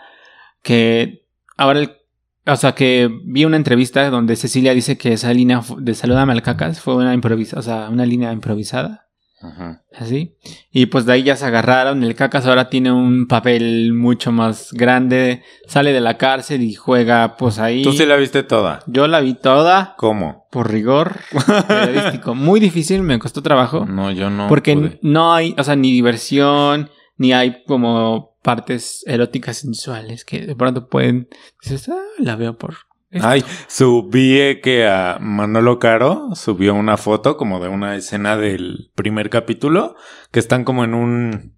[0.63, 1.25] que.
[1.57, 1.91] Ahora el.
[2.47, 6.41] O sea, que vi una entrevista donde Cecilia dice que esa línea de saludame al
[6.41, 9.10] cacas fue una o sea, una línea improvisada.
[9.41, 9.83] Ajá.
[9.95, 10.35] Así.
[10.71, 12.03] Y pues de ahí ya se agarraron.
[12.03, 15.43] El Cacas ahora tiene un papel mucho más grande.
[15.67, 17.83] Sale de la cárcel y juega pues ahí.
[17.83, 18.81] Tú sí la viste toda.
[18.87, 20.47] Yo la vi toda ¿Cómo?
[20.51, 21.19] por rigor
[21.67, 22.35] periodístico.
[22.35, 23.85] Muy difícil, me costó trabajo.
[23.85, 24.47] No, yo no.
[24.47, 24.99] porque pude.
[25.01, 30.87] no hay, o sea, ni diversión, ni hay como partes eróticas sensuales que de pronto
[30.87, 31.29] pueden...
[31.61, 32.75] Dices, ah, la veo por...
[33.11, 33.27] esto".
[33.27, 39.29] Ay, subí que a Manolo Caro subió una foto como de una escena del primer
[39.29, 39.95] capítulo
[40.31, 41.55] que están como en un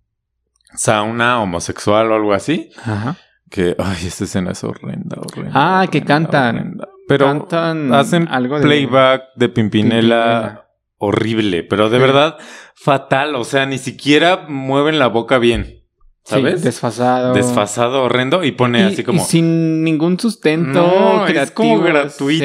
[0.76, 2.70] sauna homosexual o algo así.
[2.84, 3.16] Ajá.
[3.50, 5.52] Que, ay, esa escena es horrenda, horrenda.
[5.54, 6.56] Ah, que cantan.
[6.58, 6.88] horrenda.
[7.08, 10.68] Pero Cantan hacen algo de- playback de Pimpinela, Pimpinela.
[10.98, 12.02] horrible, pero de Sí.
[12.02, 12.38] verdad
[12.76, 13.36] fatal.
[13.36, 15.83] O sea, ni siquiera mueven la boca bien.
[16.26, 16.60] ¿Sabes?
[16.62, 17.34] Sí, desfasado.
[17.34, 18.46] Desfasado, horrendo.
[18.46, 19.22] Y pone Y- así como.
[19.22, 20.70] y sin ningún sustento.
[20.82, 21.90] no, es como creativo, se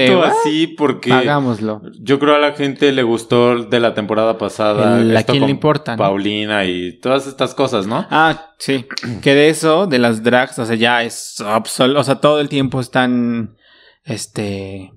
[0.07, 1.13] gratuito así porque.
[1.13, 1.83] Hagámoslo.
[2.01, 5.01] Yo creo a la gente le gustó de la temporada pasada.
[5.01, 5.99] El- a esto quién le importa, ¿no?
[5.99, 8.05] Paulina y todas estas cosas, ¿no?
[8.11, 8.85] Ah, sí.
[9.23, 12.01] Que de eso, de las drags, o sea, ya es absoluto.
[12.01, 13.55] O sea, todo el tiempo están.
[14.03, 14.93] Este.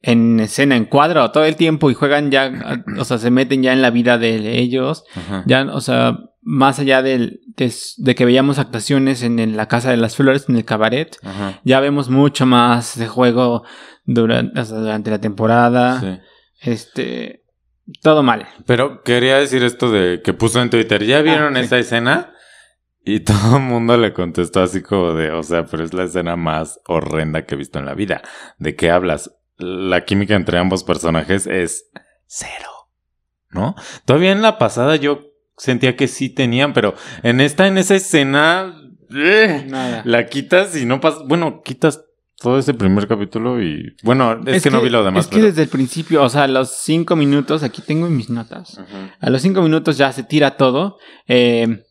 [0.00, 2.84] En escena, en cuadro, todo el tiempo y juegan ya.
[2.98, 5.04] O sea, se meten ya en la vida de ellos.
[5.16, 5.42] Ajá.
[5.46, 9.90] Ya, o sea, más allá del- de, de que veíamos actuaciones en, en la Casa
[9.90, 11.60] de las Flores, en el cabaret, Ajá.
[11.64, 13.64] ya vemos mucho más de juego
[14.04, 16.00] durante, o sea, durante la temporada.
[16.00, 16.18] Sí.
[16.70, 17.44] Este.
[18.02, 18.46] Todo mal.
[18.66, 21.64] Pero quería decir esto de que puso en Twitter, ¿ya vieron Ah, sí.
[21.64, 22.32] esa escena?
[23.02, 26.36] Y todo el mundo le contestó así como de, o sea, pero es la escena
[26.36, 28.20] más horrenda que he visto en la vida.
[28.58, 29.34] ¿De qué hablas?
[29.58, 31.90] La química entre ambos personajes es
[32.26, 32.70] cero.
[33.50, 33.74] ¿No?
[34.04, 38.74] Todavía en la pasada yo sentía que sí tenían, pero en esta, en esa escena,
[39.14, 40.02] eh, Nada.
[40.04, 41.18] la quitas y no pasa.
[41.26, 42.04] Bueno, quitas
[42.36, 43.96] todo ese primer capítulo y.
[44.02, 45.24] Bueno, es, que, no vi lo demás.
[45.24, 48.16] Es que pero- desde el principio, o sea, a los cinco minutos, aquí tengo en
[48.16, 48.80] mis notas.
[49.20, 50.98] A los cinco minutos ya se tira todo.
[51.26, 51.84] Eh,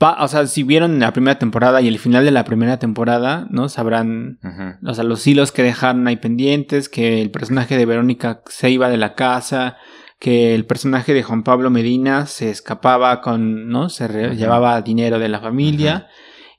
[0.00, 3.68] o sea, si vieron la primera temporada y el final de la primera temporada, ¿no?
[3.68, 4.38] Sabrán,
[4.84, 8.88] o sea, los hilos que dejaron ahí pendientes, que el personaje de Verónica se iba
[8.88, 9.76] de la casa,
[10.18, 13.88] que el personaje de Juan Pablo Medina se escapaba con, ¿no?
[13.88, 16.08] Se llevaba dinero de la familia.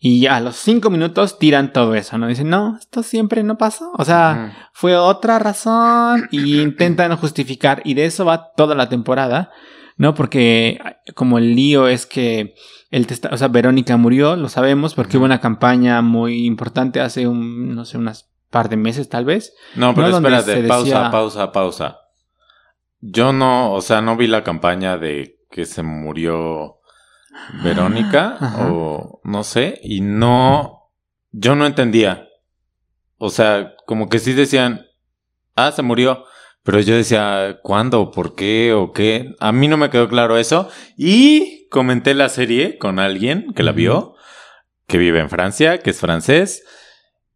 [0.03, 2.27] Y a los cinco minutos tiran todo eso, ¿no?
[2.27, 3.91] Dicen, no, esto siempre no pasó.
[3.99, 9.51] O sea, fue otra razón y intentan justificar y de eso va toda la temporada,
[9.97, 10.15] ¿no?
[10.15, 10.79] Porque
[11.13, 12.55] como el lío es que
[12.91, 17.73] el o sea, Verónica murió, lo sabemos porque hubo una campaña muy importante hace un
[17.73, 19.53] no sé, unas par de meses tal vez.
[19.75, 21.97] No, pero No, espérate, pausa, decía- pausa, pausa.
[22.99, 26.77] Yo no, o sea, no vi la campaña de que se murió
[27.63, 28.67] Verónica Ajá.
[28.71, 30.91] o no sé, y no,
[31.31, 32.27] yo no entendía.
[33.17, 34.85] O sea, como que sí decían,
[35.55, 36.25] ah, se murió,
[36.63, 38.11] pero yo decía, ¿cuándo?
[38.11, 38.73] ¿Por qué?
[38.73, 39.33] ¿O qué?
[39.39, 40.67] A mí no me quedó claro eso.
[40.97, 44.13] Y comenté la serie con alguien que la vio,
[44.87, 46.63] que vive en Francia, que es francés,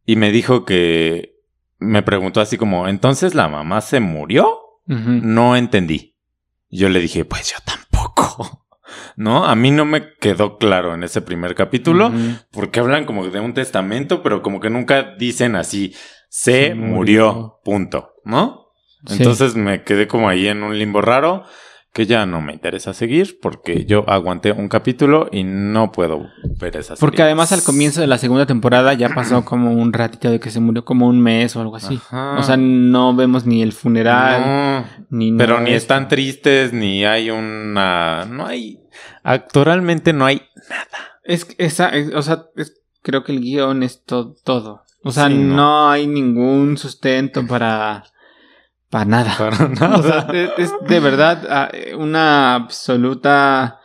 [0.06, 1.36] y me dijo que
[1.80, 4.60] me preguntó así como, ¿entonces la mamá se murió?
[4.86, 6.16] No entendí.
[6.70, 8.68] Yo le dije, pues yo tampoco.
[9.16, 9.46] ¿No?
[9.46, 12.12] A mí no me quedó claro en ese primer capítulo,
[12.52, 15.96] porque hablan como de un testamento, pero como que nunca dicen así,
[16.30, 17.60] se Se murió, murió.
[17.64, 18.68] punto, ¿no?
[19.08, 19.16] Sí.
[19.18, 21.46] Entonces me quedé como ahí en un limbo raro
[21.96, 26.28] que ya no me interesa seguir porque yo aguanté un capítulo y no puedo
[26.60, 27.00] ver esa serie.
[27.00, 30.52] Porque además al comienzo de la segunda temporada ya pasó como un ratito de que
[30.52, 31.96] se murió como un mes o algo así.
[31.96, 32.36] Ajá.
[32.38, 37.30] O sea, no vemos ni el funeral, No, ni pero ni están tristes, ni hay
[37.32, 38.26] una...
[38.26, 38.78] No hay...
[39.24, 40.88] Actoralmente no hay nada.
[41.24, 44.84] Es, que esa, es- o sea, es- creo que el guion es to- todo.
[45.04, 45.56] O sea, Sí, no.
[45.56, 45.90] no.
[45.90, 48.04] hay ningún sustento para,
[48.90, 49.36] para nada.
[49.38, 49.98] Para nada.
[49.98, 53.80] O sea, es, es de verdad ah, una absoluta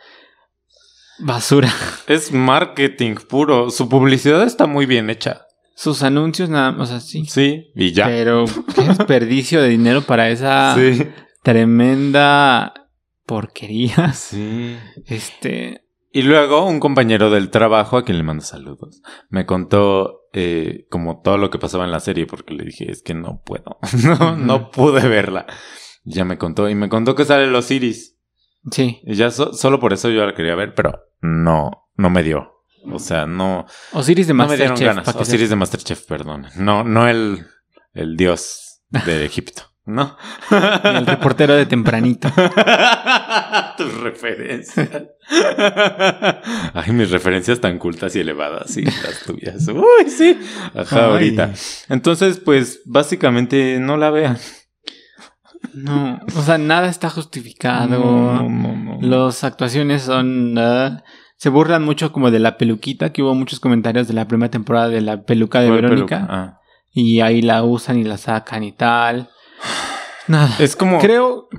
[1.19, 1.71] basura.
[2.07, 3.69] Es marketing puro.
[3.69, 5.41] Su publicidad está muy bien hecha.
[5.75, 7.25] Sus anuncios, nada, o sea, sí.
[7.25, 8.05] Sí, y ya.
[8.05, 11.07] Pero qué desperdicio de dinero para esa Sí.
[11.43, 12.73] tremenda
[13.25, 14.13] porquería.
[14.13, 14.77] Sí.
[15.07, 20.85] Este, Y luego un compañero del trabajo, a quien le mando saludos, me contó eh,
[20.89, 23.77] como todo lo que pasaba en la serie, porque le dije, es que no puedo,
[24.03, 25.45] no, no pude verla.
[26.03, 28.17] Ya me contó, y me contó que sale los Iris.
[28.71, 29.01] sí.
[29.05, 32.63] Y ya so- solo por eso yo la quería ver, pero no, no me dio.
[32.91, 34.95] O sea, no, Osiris de no me dieron Masterchef.
[35.05, 35.15] ganas.
[35.15, 36.47] Osiris de Masterchef, perdón.
[36.55, 37.45] No, no el,
[37.93, 40.15] el dios de Egipto, ¿no?
[40.83, 42.29] El reportero de tempranito.
[43.77, 44.89] Tus referencias.
[46.73, 49.67] Ay, mis referencias tan cultas y elevadas, sí, las tuyas.
[49.67, 50.37] Uy, sí.
[50.75, 51.11] Ajá, Ay.
[51.11, 51.53] ahorita.
[51.89, 54.37] Entonces, pues, básicamente no la vean.
[55.73, 57.87] No, o sea, nada está justificado.
[57.87, 58.99] no, no, no.
[59.01, 60.55] Las actuaciones son...
[60.57, 61.03] ah,
[61.37, 64.89] se burlan mucho como de la peluquita, que hubo muchos comentarios de la primera temporada
[64.89, 66.17] de la peluca de ¿Cuál Verónica.
[66.17, 66.27] peluca?
[66.29, 66.59] Ah.
[66.93, 69.29] Y ahí la usan y la sacan y tal.
[70.27, 70.55] Nada.
[70.59, 70.99] Es como.
[70.99, 71.49] Creo...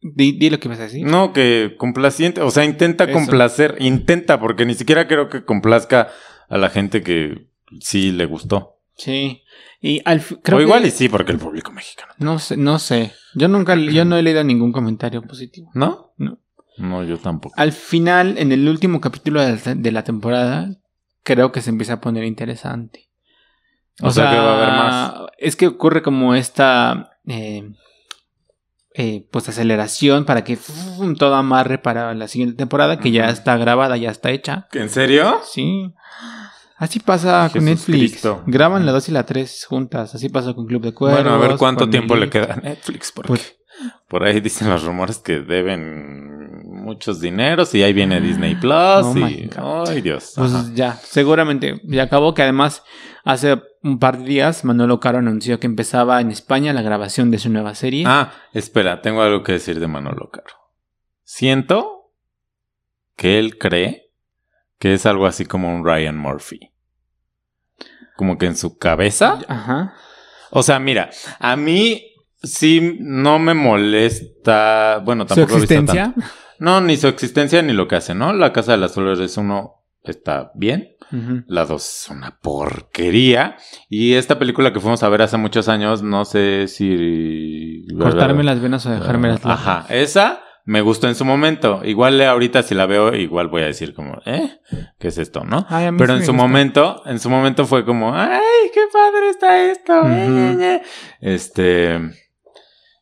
[0.00, 1.04] Di, di lo que vas a decir.
[1.04, 3.12] No, que complaciente, o sea, intenta Eso.
[3.14, 6.08] complacer, intenta, porque ni siquiera creo que complazca
[6.48, 7.48] a la gente que
[7.80, 8.76] sí le gustó.
[8.96, 9.42] Sí.
[9.80, 12.12] Y al creo o igual que- y sí, porque el público mexicano.
[12.18, 13.12] No sé, no sé.
[13.34, 15.70] Yo nunca, yo no he leído ningún comentario positivo.
[15.74, 16.12] ¿No?
[16.16, 16.38] No.
[16.78, 17.54] No, yo tampoco.
[17.58, 20.70] Al final, en el último capítulo de la, de la temporada,
[21.24, 23.07] creo que se empieza a poner interesante.
[24.02, 25.30] O, sea, que va a haber más.
[25.38, 27.70] Es que ocurre como esta eh,
[28.94, 31.14] eh, pues aceleración para que ¡fum!
[31.14, 34.68] todo amarre para la siguiente temporada, que ya está grabada, ya está hecha.
[34.72, 35.40] ¿En serio?
[35.44, 35.94] Sí.
[36.76, 38.10] Así pasa con Jesús Netflix.
[38.12, 38.42] Cristo.
[38.46, 40.14] Graban la 2 y la 3 juntas.
[40.14, 41.20] Así pasa con Club de Cuervos.
[41.22, 43.56] bueno, a ver cuánto tiempo le queda a Netflix, porque Pues-
[44.08, 46.27] por ahí dicen los rumores que deben
[46.88, 49.50] muchos dineros y ahí viene Disney Plus Oh y...
[49.88, 50.32] Ay, Dios.
[50.36, 50.70] Pues Ajá.
[50.74, 52.82] ya, seguramente ya acabó que además
[53.24, 57.38] hace un par de días Manolo Caro anunció que empezaba en España la grabación de
[57.38, 58.04] su nueva serie.
[58.06, 60.54] Ah, espera, tengo algo que decir de Manolo Caro.
[61.24, 62.10] Siento
[63.16, 64.10] que él cree
[64.78, 66.72] que es algo así como un Ryan Murphy.
[68.16, 69.38] Como que en su cabeza.
[69.46, 69.94] Ajá.
[70.50, 75.02] O sea, mira, a mí sí no me molesta.
[75.04, 76.22] Bueno, Su tampoco he visto tanto.
[76.58, 78.32] No, ni su existencia ni lo que hace, ¿no?
[78.32, 80.96] La Casa de las Flores es uno está bien.
[81.46, 83.56] La 2 es una porquería.
[83.88, 87.86] Y esta película que fuimos a ver hace muchos años, no sé si...
[87.98, 91.80] Cortarme las venas o dejarme las Ajá, esa me gustó en su momento.
[91.82, 94.60] Igual ahorita si la veo, igual voy a decir como, ¿eh?
[94.98, 95.64] ¿Qué es esto, no?
[95.70, 96.46] Ay, Pero sí en su gusta.
[96.46, 100.06] momento, en su momento fue como, ¡ay, qué padre está esto!
[100.06, 100.82] eh, eh, eh".
[101.22, 102.27] Este.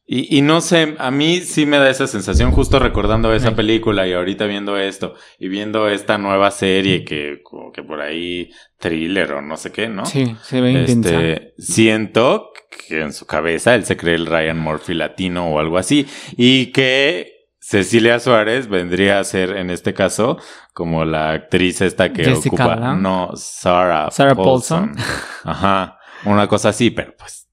[0.08, 4.06] Y, y no sé, a mí sí me da esa sensación, justo recordando esa película
[4.06, 9.32] y ahorita viendo esto y viendo esta nueva serie que, como que por ahí, thriller
[9.32, 10.06] o no sé qué, ¿no?
[10.06, 11.08] Sí, se ve intensa.
[11.10, 12.50] Este, siento
[12.88, 16.06] que en su cabeza él se cree el Ryan Murphy latino o algo así.
[16.36, 20.38] Y que Cecilia Suárez vendría a ser, en este caso,
[20.72, 22.74] como la actriz esta que Jessica ocupa.
[22.74, 22.94] Alba.
[22.94, 24.94] No, Sarah, Sarah Paulson.
[25.42, 25.98] Ajá.
[26.26, 27.45] Una cosa así, pero pues.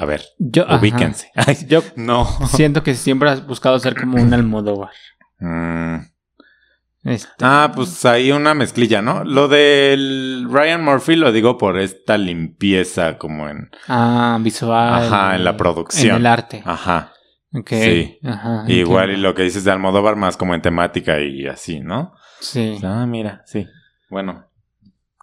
[0.00, 1.30] A ver, Yo, ubíquense.
[1.34, 2.24] Ay, Yo no.
[2.48, 4.90] siento que siempre has buscado ser como un Almodóvar.
[5.38, 5.96] Mm.
[7.04, 9.24] Este, Ah, pues hay una mezclilla, ¿no?
[9.24, 13.70] Lo del Ryan Murphy lo digo por esta limpieza como en...
[13.88, 15.04] ah, visual.
[15.04, 16.12] Ajá, en la producción.
[16.16, 16.62] En el arte.
[16.64, 17.12] Ajá.
[17.66, 18.18] Sí.
[18.24, 22.14] Ajá, Igual y lo que dices de Almodóvar más como en temática y así, ¿no?
[22.40, 22.78] Sí.
[22.82, 23.66] Ah, mira, sí.
[24.08, 24.46] Bueno,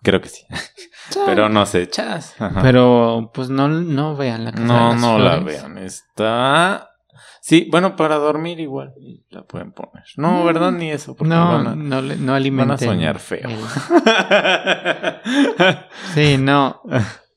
[0.03, 0.43] creo que sí.
[1.25, 1.89] Pero no sé.
[1.89, 2.35] Chas.
[2.39, 2.61] Ajá.
[2.61, 5.77] Pero pues no, no vean la casa de no, las no la vean.
[5.77, 6.89] Está...
[7.41, 8.93] Sí, bueno, para dormir igual
[9.29, 10.03] la pueden poner.
[10.17, 10.45] No, Mm.
[10.45, 10.71] ¿verdad?
[10.73, 11.15] Ni eso.
[11.15, 12.67] porque No, van a- no, le- no alimenten.
[12.67, 13.47] van a soñar feo.
[16.13, 16.81] Sí, no.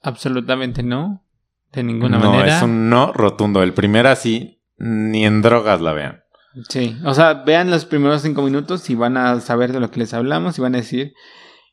[0.03, 1.25] absolutamente no.
[1.73, 2.57] De ninguna no, manera.
[2.57, 3.63] es un no rotundo.
[3.63, 6.23] El primer así, ni en drogas la vean.
[6.69, 6.97] Sí.
[7.05, 10.13] O sea, vean los primeros cinco minutos y van a saber de lo que les
[10.13, 11.13] hablamos y van a decir,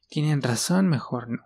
[0.10, 1.40] tienen razón, mejor no.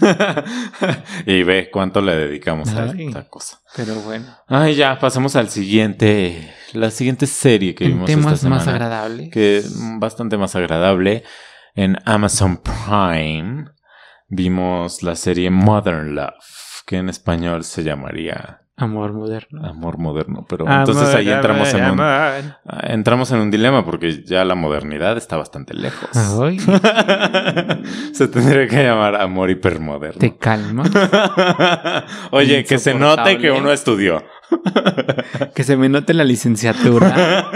[1.26, 3.60] y ve cuánto le dedicamos a esta cosa.
[3.76, 4.26] Pero bueno.
[4.46, 6.54] Ay, ya, pasamos al siguiente.
[6.72, 9.30] La siguiente serie que En vimos esta temas más semana.
[9.30, 11.24] Que es bastante más agradable.
[11.74, 13.66] En Amazon Prime
[14.28, 19.62] vimos la serie Modern Love, que en español se llamaría Amor moderno.
[19.62, 20.46] Amor Moderno.
[20.48, 22.40] Pero entonces ahí entramos en un, ah,
[22.84, 26.08] entramos en un dilema porque ya la modernidad está bastante lejos.
[26.16, 26.58] Ay,
[28.14, 30.18] se tendría que llamar Amor Hipermoderno.
[30.18, 30.84] te calma.
[32.30, 34.24] Oye, que se note que uno estudió.
[35.54, 37.50] que se me note la licenciatura.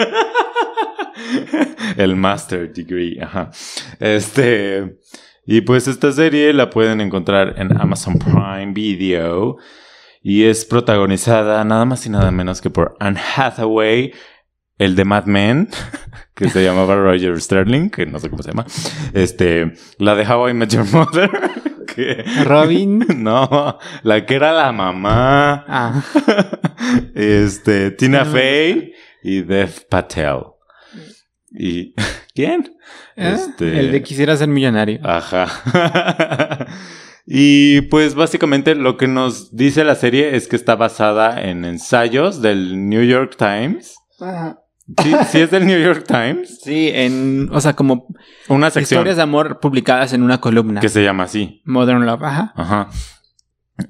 [1.97, 3.51] El Master Degree, ajá.
[3.99, 4.99] Este.
[5.47, 9.57] Y pues esta serie la pueden encontrar en Amazon Prime Video.
[10.27, 14.13] Y es protagonizada nada más y nada menos que por Anne Hathaway,
[14.79, 15.69] el de Mad Men,
[16.35, 18.65] que se llamaba Roger Sterling, que no sé cómo se llama.
[19.13, 21.31] Este, la de How I Met Your Mother,
[21.95, 22.25] que.
[22.45, 23.05] Robin.
[23.17, 25.65] No, la que era la mamá.
[25.69, 26.03] Ah,
[27.15, 30.39] Este, Tina Fey y Dev Patel.
[31.51, 31.95] ¿Y
[32.35, 32.75] quién?
[33.17, 33.35] ¿eh?
[33.35, 35.01] Este- El de quisiera ser millonario.
[35.05, 36.67] Ajá.
[37.27, 42.43] Y pues básicamente lo que nos dice la serie es que está basada en ensayos
[42.43, 43.97] del New York Times.
[45.03, 46.61] Sí, sí es del New York Times.
[46.65, 48.07] Sí, en, o sea, como
[48.49, 50.81] Una sección historias de amor publicadas en una columna.
[50.81, 51.63] que se llama así.
[51.65, 52.53] Modern Love, ajá.
[52.57, 52.89] Ajá.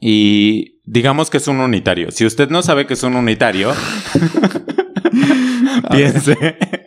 [0.00, 2.10] Y digamos que es un unitario.
[2.10, 3.72] Si usted no sabe que es un unitario,
[5.90, 6.36] piense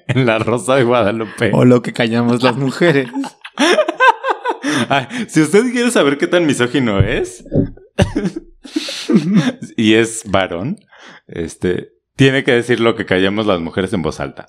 [0.08, 1.52] en la Rosa de Guadalupe.
[1.54, 3.10] O lo que callamos las mujeres.
[5.28, 7.44] Si usted quiere saber qué tan misógino es
[9.76, 10.78] y es varón,
[11.28, 14.48] este tiene que decir lo que callamos las mujeres en voz alta.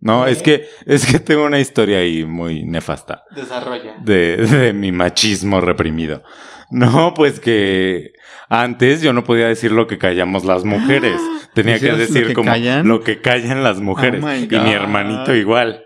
[0.00, 3.96] No, es que es que tengo una historia ahí muy nefasta Desarrolla.
[4.04, 6.22] de, de mi machismo reprimido.
[6.70, 8.12] No, pues que
[8.48, 11.20] antes yo no podía decir lo que callamos las mujeres.
[11.54, 12.86] Tenía que ¿Decías lo decir que como callan?
[12.86, 14.22] lo que callan las mujeres.
[14.22, 15.84] Oh y mi hermanito igual.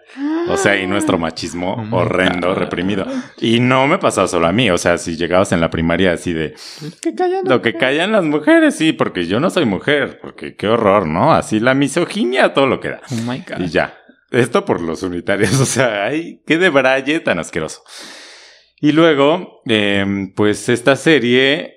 [0.49, 3.07] O sea, y nuestro machismo Oh horrendo, reprimido.
[3.39, 4.69] Y no me pasaba solo a mí.
[4.71, 6.55] O sea, si llegabas en la primaria así de
[7.01, 7.45] ¿Qué callan?
[7.45, 10.19] lo que callan las mujeres, sí, porque yo no soy mujer.
[10.21, 11.33] Porque qué horror, ¿no?
[11.33, 13.01] Así la misoginia, todo lo que da.
[13.13, 13.61] Oh my God.
[13.61, 13.95] Y ya.
[14.33, 15.55] Esto por los unitarios.
[15.61, 17.83] O sea, ay, qué de braille tan asqueroso.
[18.81, 21.77] Y luego, em, pues esta serie,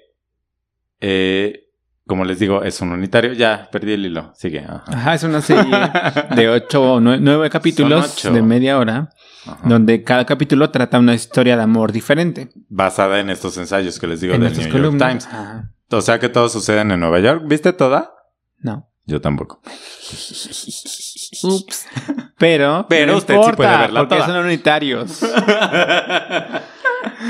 [1.03, 1.59] eh,
[2.07, 3.33] como les digo, es un unitario.
[3.33, 4.33] Ya, perdí el hilo.
[4.35, 4.59] Sigue.
[4.59, 4.83] Ajá.
[4.87, 5.71] Ajá, es una serie
[6.35, 8.31] de ocho o nue- nueve capítulos ocho.
[8.31, 9.09] de media hora,
[9.45, 9.59] Ajá.
[9.63, 12.49] donde cada capítulo trata una historia de amor diferente.
[12.69, 15.09] Basada en estos ensayos que les digo en del New York columnas.
[15.09, 15.27] Times.
[15.27, 15.69] Ajá.
[15.91, 17.43] O sea que todos suceden en Nueva York.
[17.45, 18.11] ¿Viste toda?
[18.59, 18.89] No.
[19.05, 19.61] Yo tampoco.
[21.43, 21.85] Ups.
[22.37, 24.27] Pero, Pero no usted sí puede verla porque toda.
[24.27, 25.19] son unitarios.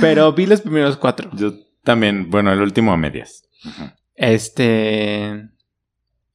[0.02, 1.30] Pero vi los primeros cuatro.
[1.34, 1.54] Yo
[1.84, 3.44] también, bueno, el último a medias.
[4.16, 5.50] Este.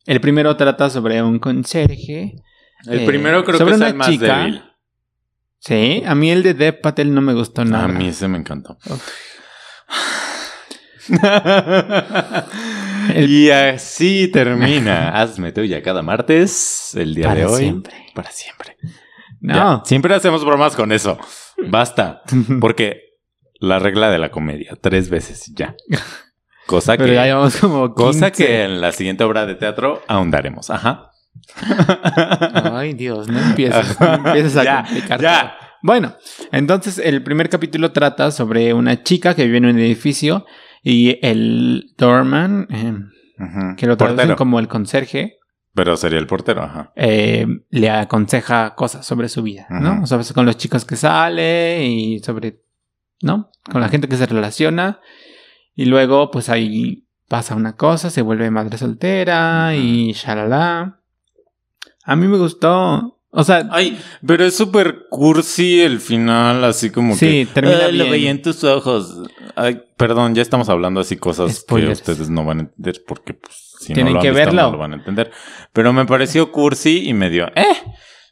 [0.06, 2.34] El primero trata sobre un conserje.
[2.86, 4.62] El Eh, primero creo que es el más chica- débil.
[5.60, 7.84] Sí, a mí el de Dev Patel no me gustó nada.
[7.84, 8.78] A mí ese me encantó.
[13.14, 15.10] El- Y así termina.
[15.20, 17.60] Hazme tuya cada martes, el día Para de hoy.
[17.62, 17.94] siempre.
[18.14, 18.76] Para siempre.
[19.40, 19.54] No.
[19.54, 21.18] Ya, siempre hacemos bromas con eso.
[21.68, 22.22] Basta.
[22.60, 23.00] Porque
[23.60, 25.74] la regla de la comedia, tres veces ya.
[26.68, 28.32] Cosa Pero ya que, llevamos como cosa 15.
[28.44, 30.68] que en la siguiente obra de teatro ahondaremos.
[30.70, 31.10] Ajá.
[32.74, 35.20] Ay, Dios, no empieces, no empieces a Ya, complicar.
[35.20, 35.54] ya.
[35.82, 36.14] Bueno,
[36.52, 40.44] entonces el primer capítulo trata sobre una chica que vive en un edificio
[40.82, 44.36] y el doorman, eh, que lo traducen portero.
[44.36, 45.38] como el conserje,
[45.74, 46.92] Pero sería el portero, ajá.
[46.96, 49.98] eh, le aconseja cosas sobre su vida, ¿no?
[49.98, 50.06] Ujú.
[50.06, 52.60] Sobre con los chicos que sale y sobre,
[53.22, 53.50] ¿no?
[53.70, 55.00] Con la gente que se relaciona.
[55.78, 60.98] Y luego, pues ahí pasa una cosa, se vuelve madre soltera y shalala.
[62.04, 63.14] A mí me gustó.
[63.30, 67.52] O sea, Ay, pero es súper cursi el final, así como Sí, que...
[67.54, 68.10] termina "Ay, Lo bien".
[68.10, 69.22] veía en tus ojos.
[69.54, 72.02] Ay, perdón, ya estamos hablando así cosas Spoilers.
[72.02, 74.44] que ustedes no van a entender porque pues, si Tienen no lo han que visto,
[74.46, 74.62] verlo.
[74.62, 75.30] no lo van a entender.
[75.72, 77.46] Pero me pareció cursi y medio...
[77.54, 77.64] ¿Eh?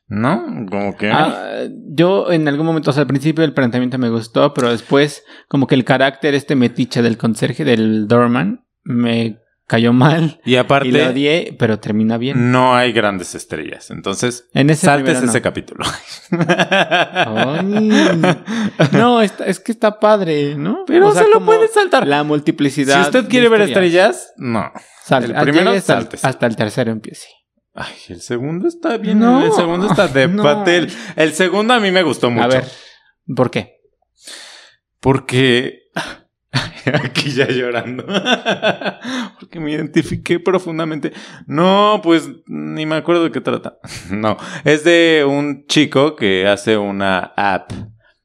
[0.08, 0.44] ¿No?
[0.70, 1.10] Como que...
[1.10, 5.24] ah, yo en algún momento, o sea, al principio el planteamiento me gustó, pero después,
[5.48, 10.40] como que el carácter, este metiche del conserje, del doorman, me cayó mal.
[10.44, 10.86] y aparte...
[10.86, 12.52] Y lo odié, pero termina bien.
[12.52, 13.90] No hay grandes estrellas.
[13.90, 15.28] Entonces, En ese saltes no.
[15.28, 15.84] ese capítulo.
[16.30, 17.90] Ay.
[18.92, 20.84] No, está- es que está padre, ¿no?
[20.86, 22.06] Pero O sea, se lo como puedes saltar.
[22.06, 22.94] La multiplicidad.
[22.94, 24.70] Si usted quiere ver estrellas, no.
[25.04, 25.30] Salte.
[25.32, 26.26] el Ah, primero, sáltese.
[26.26, 27.26] hasta el tercero empiece.
[27.76, 29.18] Ay, el segundo está bien.
[29.18, 29.44] No.
[29.44, 30.42] el segundo está de No.
[30.42, 30.90] patel.
[31.14, 32.44] El segundo a mí me gustó mucho.
[32.44, 32.64] A ver,
[33.34, 33.76] ¿por qué?
[35.00, 35.82] Porque.
[37.04, 38.06] Aquí ya llorando.
[39.40, 41.12] Porque me identifiqué profundamente.
[41.46, 43.78] No, pues ni me acuerdo de qué trata.
[44.10, 47.72] No, es de un chico que hace una app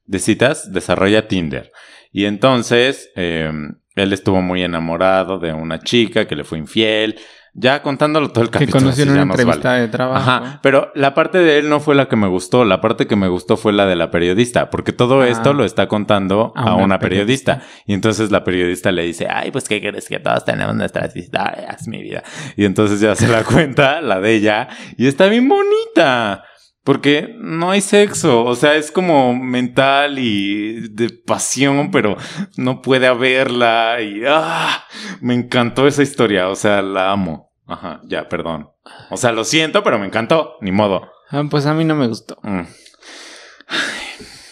[0.05, 1.71] de citas, desarrolla Tinder.
[2.11, 3.51] Y entonces eh,
[3.95, 7.19] él estuvo muy enamorado de una chica que le fue infiel.
[7.53, 8.79] Ya contándolo todo el Que capítulo.
[8.79, 9.81] conoció en así una entrevista vale.
[9.81, 10.21] de trabajo.
[10.31, 13.17] Ajá, pero la parte de él no fue la que me gustó, la parte que
[13.17, 15.27] me gustó fue la de la periodista, porque todo Ah.
[15.27, 17.61] esto lo está contando A a una una periodista.
[17.85, 21.87] Y entonces la periodista le dice, ay, pues qué crees que todos tenemos nuestras historias,
[21.89, 22.23] mi vida.
[22.55, 26.45] Y entonces ya se la cuenta, la de ella, y está bien bonita.
[26.83, 32.17] Porque no hay sexo, o sea, es como mental y de pasión, pero
[32.57, 34.83] no puede haberla y ¡ah!
[35.21, 37.51] me encantó esa historia, o sea, la amo.
[37.67, 38.69] Ajá, ya, perdón.
[39.11, 41.07] O sea, lo siento, pero me encantó, ni modo.
[41.29, 42.37] Ah, pues a mí no me gustó.
[42.41, 42.61] Mm.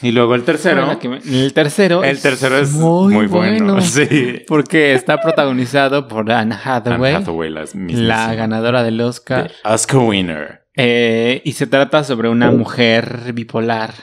[0.02, 0.88] Y luego el tercero.
[0.88, 2.04] Me- El tercero.
[2.04, 3.82] El tercero es muy, bueno.
[3.82, 4.44] Sí.
[4.48, 9.52] Porque está protagonizado por Anne Hathaway, Anne Hathaway, la, la ganadora del Oscar.
[9.64, 10.68] The Oscar winner.
[10.82, 13.94] Eh, y se trata sobre una mujer bipolar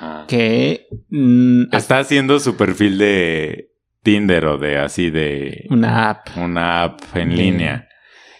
[0.00, 0.24] Ajá.
[0.26, 3.70] que mm, Está haciendo su perfil de
[4.02, 6.28] Tinder o de así de una app.
[6.36, 7.88] una app en línea.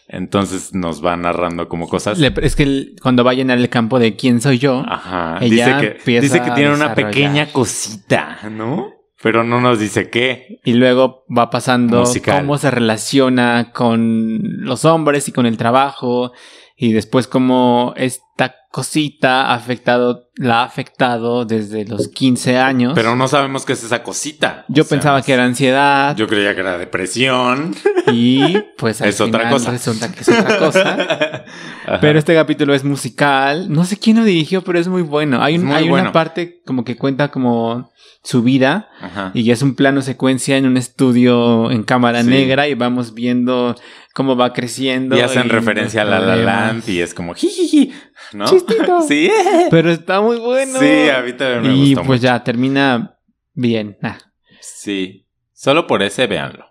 [0.09, 2.19] Entonces nos va narrando como cosas.
[2.19, 5.37] Le- es que el- cuando va a llenar el campo de quién soy yo, Ajá.
[5.41, 8.91] Ella Dice que, empieza dice que tiene a una pequeña cosita, ¿no?
[9.23, 10.61] Pero no nos dice qué.
[10.65, 12.39] y luego va pasando Musical.
[12.41, 16.33] cómo se relaciona con los hombres y con el trabajo,
[16.79, 22.93] y después cómo esta cosita ha afectado, la ha afectado desde los 15 años.
[22.95, 24.65] Pero no sabemos qué es esa cosita.
[24.69, 27.75] yo O sea, pensaba que era ansiedad Yo creía que era depresión.
[28.13, 29.73] y pues al Es otra cosa.
[29.73, 31.45] resulta que es otra cosa.
[32.01, 33.73] Pero este capítulo es musical.
[33.73, 35.43] No sé quién lo dirigió, pero es muy bueno.
[35.43, 36.05] Hay, Es un- muy hay bueno.
[36.05, 37.91] una parte como que cuenta como
[38.23, 39.31] su vida Ajá.
[39.33, 42.29] y es un plano secuencia en un estudio en cámara Sí.
[42.29, 43.75] negra y vamos viendo
[44.19, 45.17] cómo va creciendo.
[45.17, 46.35] Y hacen y referencia a La La.
[46.37, 47.93] Land y es como jijiji,
[48.33, 48.45] ¿no?
[48.47, 49.01] Chistito.
[49.09, 49.31] Sí.
[49.71, 50.77] Pero está muy bueno.
[50.81, 52.23] Sí, a mí también me y gustó pues mucho.
[52.33, 53.17] ya termina
[53.55, 53.97] bien.
[54.03, 54.19] Ah.
[54.61, 55.25] Sí.
[55.53, 56.67] Solo por ese, véanlo.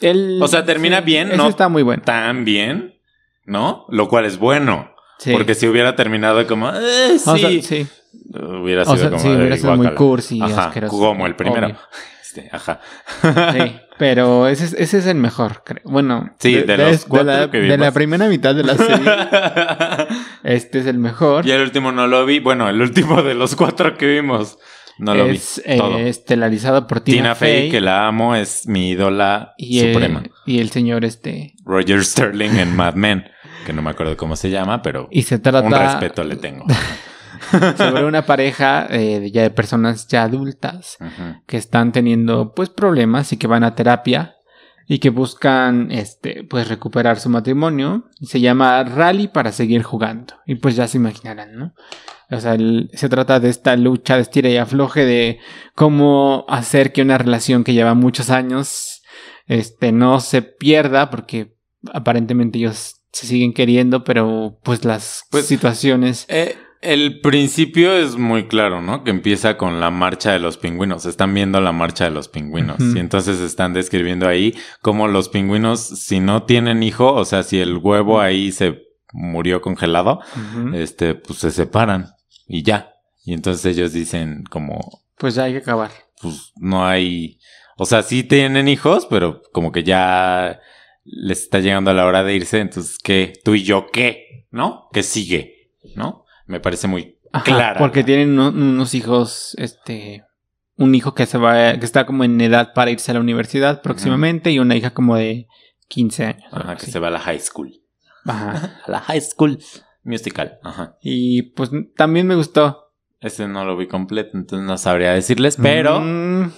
[0.00, 1.48] El- O sea, termina bien, ¿no?
[1.48, 2.02] está muy bueno.
[2.04, 2.94] Tan bien,
[3.46, 3.86] ¿no?
[3.88, 4.90] Lo cual es bueno.
[5.18, 5.32] Sí.
[5.32, 7.86] Porque si hubiera terminado como, eh, sí, O sea, sí.
[8.60, 9.96] hubiera sido O sea, como, sí, hubiera "Ay, sido muy guácala".
[9.96, 10.98] cursi y Ajá, asqueroso.
[10.98, 11.66] como el primero.
[11.68, 11.78] Obvio.
[12.36, 12.80] Este, ajá.
[13.52, 15.80] Sí, pero ese es, ese es el mejor, creo.
[15.84, 17.94] Bueno, Sí, de los cuatro la, que de la vimos.
[17.94, 19.10] primera mitad de la serie,
[20.44, 21.46] este es el mejor.
[21.46, 22.40] y el último no lo vi.
[22.40, 24.58] Bueno, el último de los cuatro que vimos.
[24.98, 25.76] No lo es vi.
[25.76, 25.98] Todo.
[25.98, 30.22] eh, estelarizado por Tina, Tina Fey, que la amo, es mi ídola y, el- suprema.
[30.46, 31.54] y el señor este.
[31.64, 33.24] Roger Sterling en Mad Men,
[33.66, 36.64] que no me acuerdo cómo se llama, pero Y se trata un respeto le tengo.
[37.76, 40.96] sobre una pareja eh, de ya de personas ya adultas
[41.46, 44.36] que están teniendo pues problemas y que van a terapia
[44.88, 48.04] y que buscan este pues recuperar su matrimonio.
[48.22, 50.34] Se llama Rally para seguir jugando.
[50.46, 51.74] Y pues ya se imaginarán no
[52.28, 55.38] o sea el- se trata de esta lucha de estira y afloje de
[55.76, 59.02] cómo hacer que una relación que lleva muchos años
[59.46, 61.54] este no se pierda porque
[61.92, 68.46] aparentemente ellos se siguen queriendo pero pues las Pues- situaciones Eh, el principio es muy
[68.46, 69.04] claro, ¿no?
[69.04, 71.06] Que empieza con la marcha de los pingüinos.
[71.06, 72.78] Están viendo la marcha de los pingüinos.
[72.80, 77.60] Y entonces están describiendo ahí cómo los pingüinos, si no tienen hijo, o sea, si
[77.60, 80.20] el huevo ahí se murió congelado,
[80.74, 82.10] este, pues se separan
[82.46, 82.94] y ya.
[83.24, 87.38] Y entonces ellos dicen como, pues ya hay que acabar pues no hay,
[87.76, 90.60] o sea, sí tienen hijos, pero como que ya
[91.04, 93.32] les está llegando la hora de irse, entonces, ¿qué?
[93.44, 94.46] ¿Tú y yo qué?
[94.50, 94.88] ¿No?
[94.92, 95.72] ¿Qué sigue?
[95.94, 96.24] ¿No?
[96.46, 97.78] Me parece muy Ajá, clara.
[97.78, 100.24] Porque tienen uno- unos hijos, este,
[100.76, 103.82] un hijo que se va, que está como en edad para irse a la universidad
[103.82, 105.46] próximamente y una hija como de
[105.88, 106.44] 15 años.
[106.52, 107.72] Ajá, que se va a la high school.
[108.24, 108.80] Ajá.
[108.86, 109.58] A la high school
[110.04, 110.58] musical.
[110.62, 110.96] Ajá.
[111.02, 112.92] Y pues también me gustó.
[113.20, 116.52] Ese no lo vi completo, entonces no sabría decirles, pero Mm.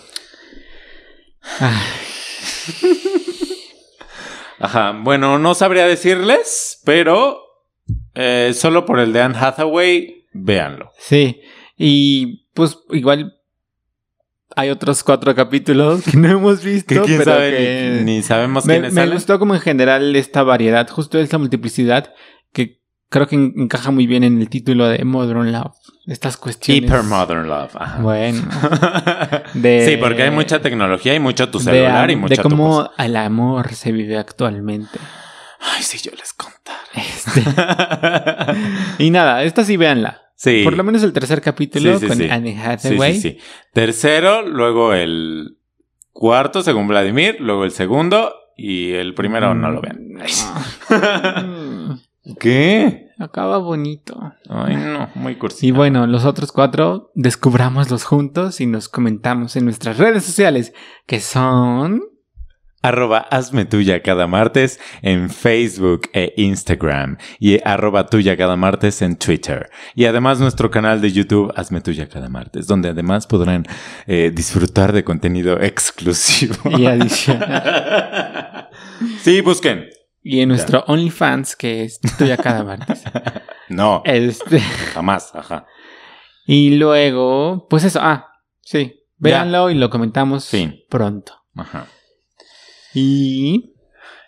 [4.60, 7.40] Ajá, bueno, no sabría decirles, pero
[8.14, 10.90] eh, solo por el de Anne Hathaway, véanlo.
[10.98, 11.40] sí.
[11.76, 13.34] Y pues igual
[14.56, 16.92] hay otros cuatro capítulos que no hemos visto.
[16.94, 19.14] Que quién pero sabe, que- ni, ni sabemos Me, quiénes me salen.
[19.14, 22.12] gustó como en general esta variedad, justo esta multiplicidad
[22.52, 22.80] que
[23.10, 25.76] creo que en- encaja muy bien en el título de Modern Love.
[26.08, 26.82] Estas cuestiones.
[26.84, 27.76] Hyper Modern Love.
[27.76, 28.00] Ajá.
[28.02, 28.42] Bueno.
[29.54, 32.90] De- sí, porque hay mucha tecnología y mucho tu de, celular y mucha de cómo
[32.98, 34.98] el amor se vive actualmente.
[35.60, 36.78] Ay, si yo les contara.
[36.94, 37.42] Este,
[39.04, 40.22] y nada, esta sí véanla.
[40.36, 40.62] sí.
[40.64, 42.28] Por lo menos el tercer capítulo Sí, sí, con sí.
[42.30, 43.14] Anne Sí, Hathaway.
[43.14, 43.38] sí, sí.
[43.72, 45.58] Tercero, luego el
[46.12, 49.98] cuarto, según Vladimir, luego el segundo y el primero no lo vean.
[51.46, 53.08] Mm, ¿Qué?
[53.18, 54.16] Acaba bonito.
[54.48, 55.68] Ay, no, muy cursi.
[55.68, 60.72] Y bueno, los otros cuatro, descubrámoslos juntos y nos comentamos en nuestras redes sociales,
[61.06, 62.02] que son...
[62.88, 69.16] Arroba hazme tuya cada martes en Facebook e Instagram y arroba tuya cada martes en
[69.16, 69.68] Twitter.
[69.94, 73.66] Y además nuestro canal de YouTube Hazme tuya cada martes, donde además podrán
[74.06, 76.54] eh, disfrutar de contenido exclusivo.
[76.78, 78.70] Y adicional.
[79.20, 79.90] sí, busquen.
[80.22, 83.02] Y en nuestro OnlyFans, que es tuya cada martes.
[83.70, 84.60] No, Este,
[84.94, 85.66] jamás, ajá.
[86.46, 88.28] y luego, pues eso, ah,
[88.62, 90.74] sí, véanlo y lo comentamos Fin.
[90.88, 91.34] pronto.
[91.54, 91.86] Ajá.
[93.00, 93.74] Y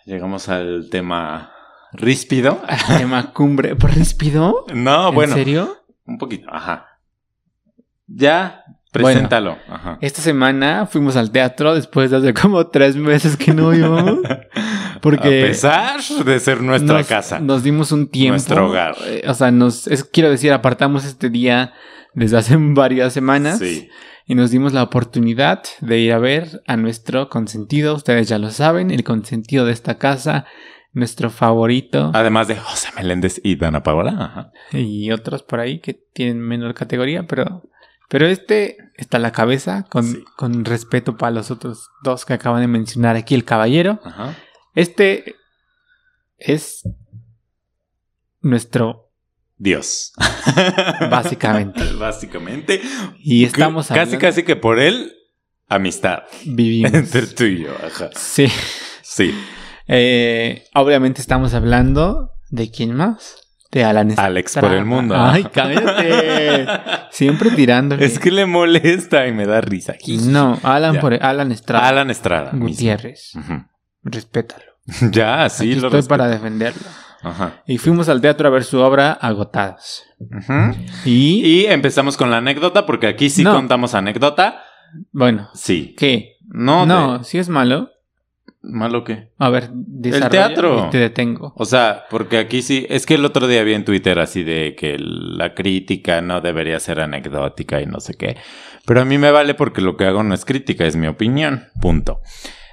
[0.05, 1.51] Llegamos al tema
[1.91, 2.61] ríspido.
[2.67, 4.65] al tema cumbre, ¿por respido?
[4.73, 5.77] No, ¿En bueno, serio?
[6.05, 6.87] un poquito, ajá.
[8.07, 9.57] Ya, preséntalo.
[9.69, 9.97] Ajá.
[10.01, 14.19] Esta semana fuimos al teatro después de hace como tres meses que no íbamos.
[15.01, 17.39] Porque A pesar de ser nuestra nos, casa.
[17.39, 18.33] Nos dimos un tiempo.
[18.33, 18.95] Nuestro hogar.
[19.05, 21.73] Eh, O sea, nos, es- quiero decir, apartamos este día
[22.13, 23.59] desde hace varias semanas.
[23.59, 23.89] Sí.
[24.27, 27.95] Y nos dimos la oportunidad de ir a ver a nuestro consentido.
[27.95, 30.45] Ustedes ya lo saben, el consentido de esta casa,
[30.93, 32.11] nuestro favorito.
[32.13, 34.15] Además de José Meléndez y Dana Paola.
[34.19, 34.51] Ajá.
[34.77, 37.63] Y otros por ahí que tienen menor categoría, pero.
[38.11, 40.21] Pero este está a la cabeza, con, Sí.
[40.35, 44.01] con respeto para los otros dos que acaban de mencionar aquí, el caballero.
[44.03, 44.35] Ajá.
[44.75, 45.35] Este
[46.37, 46.81] es
[48.41, 49.11] nuestro
[49.57, 50.11] Dios.
[51.09, 51.93] Básicamente.
[51.99, 52.81] Básicamente.
[53.19, 55.13] Y estamos casi, hablando- casi que por él,
[55.69, 56.23] amistad.
[56.45, 56.93] vivimos.
[56.95, 57.71] Entre tú y yo.
[57.85, 58.09] Ajá.
[58.15, 58.47] Sí.
[59.03, 59.33] Sí.
[59.87, 63.37] Eh, obviamente estamos hablando de quién más?
[63.71, 64.27] De Alan Estrada.
[64.27, 65.15] Alex por el mundo.
[65.17, 66.67] Ay, cállate.
[67.11, 67.95] Siempre tirando.
[67.95, 69.95] Es que le molesta y me da risa.
[70.27, 71.87] No, Alan, por Alan Estrada.
[71.87, 72.51] Alan Estrada.
[72.53, 73.35] Gutiérrez.
[73.35, 73.63] Ujú.
[74.03, 74.63] Respétalo.
[75.11, 76.07] Ya, sí, Aquí lo estoy respeto.
[76.09, 76.81] para defenderlo.
[77.23, 77.61] Ajá.
[77.67, 80.03] Y fuimos al teatro a ver su obra Agotados.
[80.19, 80.75] Ujú.
[81.05, 83.53] Y, Y empezamos con la anécdota, porque aquí sí No.
[83.53, 84.63] contamos anécdota.
[85.11, 85.95] bueno, Sí.
[85.97, 86.37] ¿qué?
[86.47, 87.89] No, No, si es malo.
[88.63, 89.29] ¿Malo qué?
[89.39, 90.85] A ver, desarrolla teatro.
[90.87, 91.53] y te detengo.
[91.55, 94.75] O sea, porque aquí sí, es que el otro día vi en Twitter así de
[94.75, 98.37] que la crítica no debería ser anecdótica y no sé qué.
[98.85, 101.65] Pero a mí me vale porque lo que hago no es crítica, es mi opinión.
[101.81, 102.21] Punto.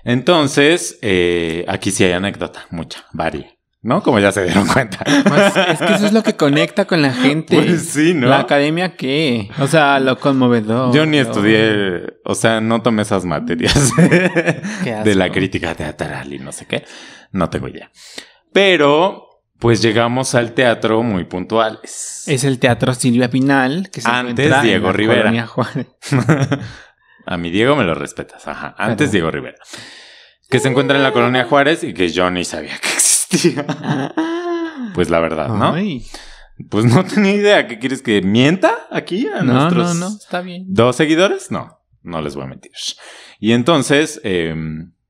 [0.04, 3.57] Entonces, eh, aquí sí hay anécdota, mucha, varia.
[3.80, 4.02] ¿No?
[4.02, 4.98] Como ya se dieron cuenta.
[5.04, 7.54] Pues, es que eso es lo que conecta con la gente.
[7.56, 8.26] Pues sí, ¿no?
[8.26, 9.48] La academia, ¿qué?
[9.60, 10.92] O sea, lo conmovedor.
[10.92, 16.50] Yo ni estudié, o sea, no tomé esas materias de la crítica teatral y no
[16.52, 16.84] sé qué.
[17.30, 17.90] No tengo idea.
[18.52, 19.26] Pero,
[19.60, 22.24] pues llegamos al teatro muy puntuales.
[22.26, 25.46] Es el Teatro Silvia Pinal, que se Antes encuentra en Diego la Rivera.
[25.46, 25.86] Juárez.
[27.26, 28.74] A mi Diego me lo respetas, ajá.
[28.78, 29.58] Antes Pero- Diego Rivera.
[30.50, 32.97] que se encuentra en la colonia Juárez y que yo ni sabía que
[34.94, 35.74] Pues la verdad, ¿no?
[35.74, 36.04] Ay.
[36.70, 37.66] Pues no tenía idea.
[37.68, 40.64] ¿Qué quieres que mienta aquí a No, nuestros no, no, está bien.
[40.68, 41.50] dos seguidores?
[41.50, 42.72] No, no les voy a mentir.
[43.38, 44.54] Y entonces, eh,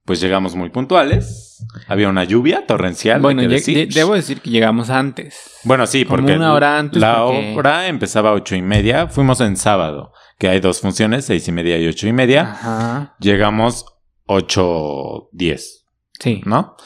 [0.04, 1.64] pues llegamos muy puntuales.
[1.86, 3.20] Había una lluvia torrencial.
[3.20, 3.88] Bueno, decir.
[3.88, 5.36] de- debo decir que llegamos antes.
[5.64, 9.08] Bueno, sí, como porque una hora antes, la porque- obra empezaba a ocho y media.
[9.08, 12.42] Fuimos en sábado, que hay dos funciones, seis y media y ocho y media.
[12.52, 13.16] Ajá.
[13.20, 13.86] Llegamos
[14.26, 15.86] ocho diez,
[16.20, 16.42] Sí.
[16.44, 16.76] ¿no?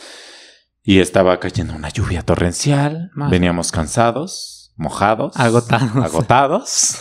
[0.85, 3.11] Y estaba cayendo una lluvia torrencial.
[3.15, 6.05] Veníamos cansados, mojados, Agotados.
[6.05, 6.99] agotados.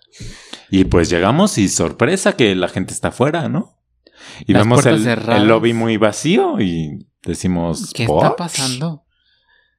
[0.70, 3.78] y pues llegamos y sorpresa que la gente está afuera, ¿no?
[4.46, 8.22] Y Las vemos el, el lobby muy vacío y decimos, ¿Qué "¿Por?
[8.24, 9.04] está pasando?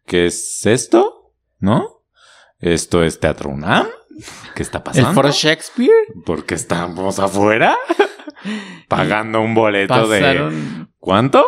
[0.05, 1.33] ¿Qué es esto?
[1.59, 2.01] ¿No?
[2.57, 3.87] ¿Esto es Teatro UNAM?
[4.55, 5.13] ¿Qué está ¿El pasando?
[5.13, 5.91] foro Shakespeare?
[6.25, 7.77] ¿Por qué estamos afuera?
[8.87, 10.87] Pagando un boleto de...
[10.97, 11.45] ¿Cuánto?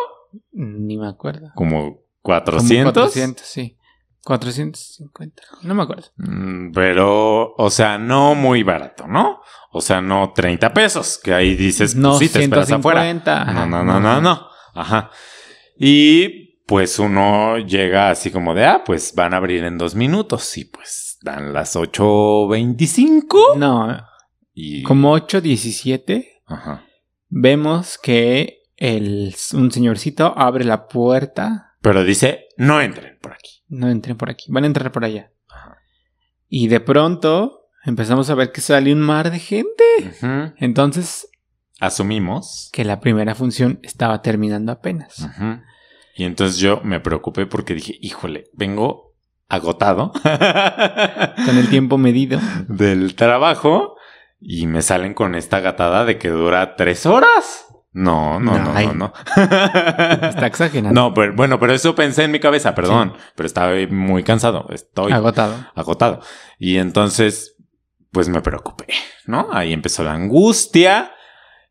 [0.52, 1.50] Ni me acuerdo.
[1.54, 2.92] ¿Como Como 400?
[2.92, 3.76] 400, sí.
[4.24, 5.42] 450.
[5.62, 6.08] No me acuerdo.
[6.16, 9.40] Mm, Pero, o sea, no muy barato, ¿no?
[9.72, 13.42] O sea, no 30 pesos, que ahí dices, no, pues sí, te esperas 150.
[13.42, 13.50] afuera.
[13.50, 14.46] Ajá, No, no, no, no, no.
[14.74, 15.10] Ajá.
[15.76, 20.56] Y pues uno llega así como de, ah, pues van a abrir en dos minutos.
[20.56, 23.56] Y pues dan las 8.25.
[23.56, 23.96] No,
[24.54, 24.82] Y...
[24.82, 26.84] como 8.17 Ajá.
[27.28, 31.74] vemos que el, un señorcito abre la puerta.
[31.80, 33.62] Pero dice, no entren por aquí.
[33.68, 35.30] No entren por aquí, van a entrar por allá.
[35.48, 35.76] Ajá.
[36.48, 39.84] Y de pronto empezamos a ver que sale un mar de gente.
[40.56, 41.28] Entonces,
[41.80, 42.70] Asumimos.
[42.72, 45.26] que la primera función estaba terminando apenas.
[46.16, 49.14] Y entonces yo me preocupé porque dije, híjole, vengo
[49.48, 52.40] agotado Con el tiempo medido.
[52.68, 53.96] del trabajo
[54.40, 57.66] y me salen con esta gatada de que dura tres horas.
[57.94, 59.12] No, no, no, no, no.
[59.36, 60.98] Está exagerando.
[60.98, 65.12] No, pero bueno, pero eso pensé en mi cabeza, perdón, pero estaba muy cansado, estoy
[65.12, 65.66] Agotado.
[65.74, 66.20] agotado.
[66.58, 67.54] Y entonces,
[68.10, 68.86] pues me preocupé,
[69.26, 69.48] ¿no?
[69.52, 71.12] Ahí empezó la angustia,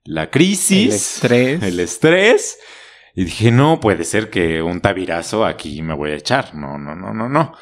[0.03, 1.63] la crisis, El estrés.
[1.63, 2.59] el estrés.
[3.15, 6.53] Y dije, no puede ser que un tabirazo aquí me voy a echar.
[6.55, 7.53] No, no, no, no, no.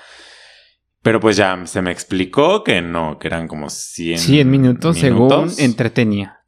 [1.01, 5.53] Pero pues ya se me explicó que no, que eran como 100, 100 minutos, minutos.
[5.55, 6.38] según entretenía.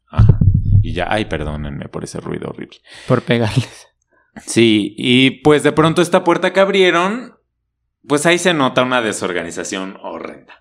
[0.82, 2.78] Y ya, ay, perdónenme por ese ruido horrible.
[3.08, 3.88] Por pegarles.
[4.46, 7.36] Sí, y pues de pronto esta puerta que abrieron,
[8.08, 10.54] pues ahí se nota una desorganización horrenda.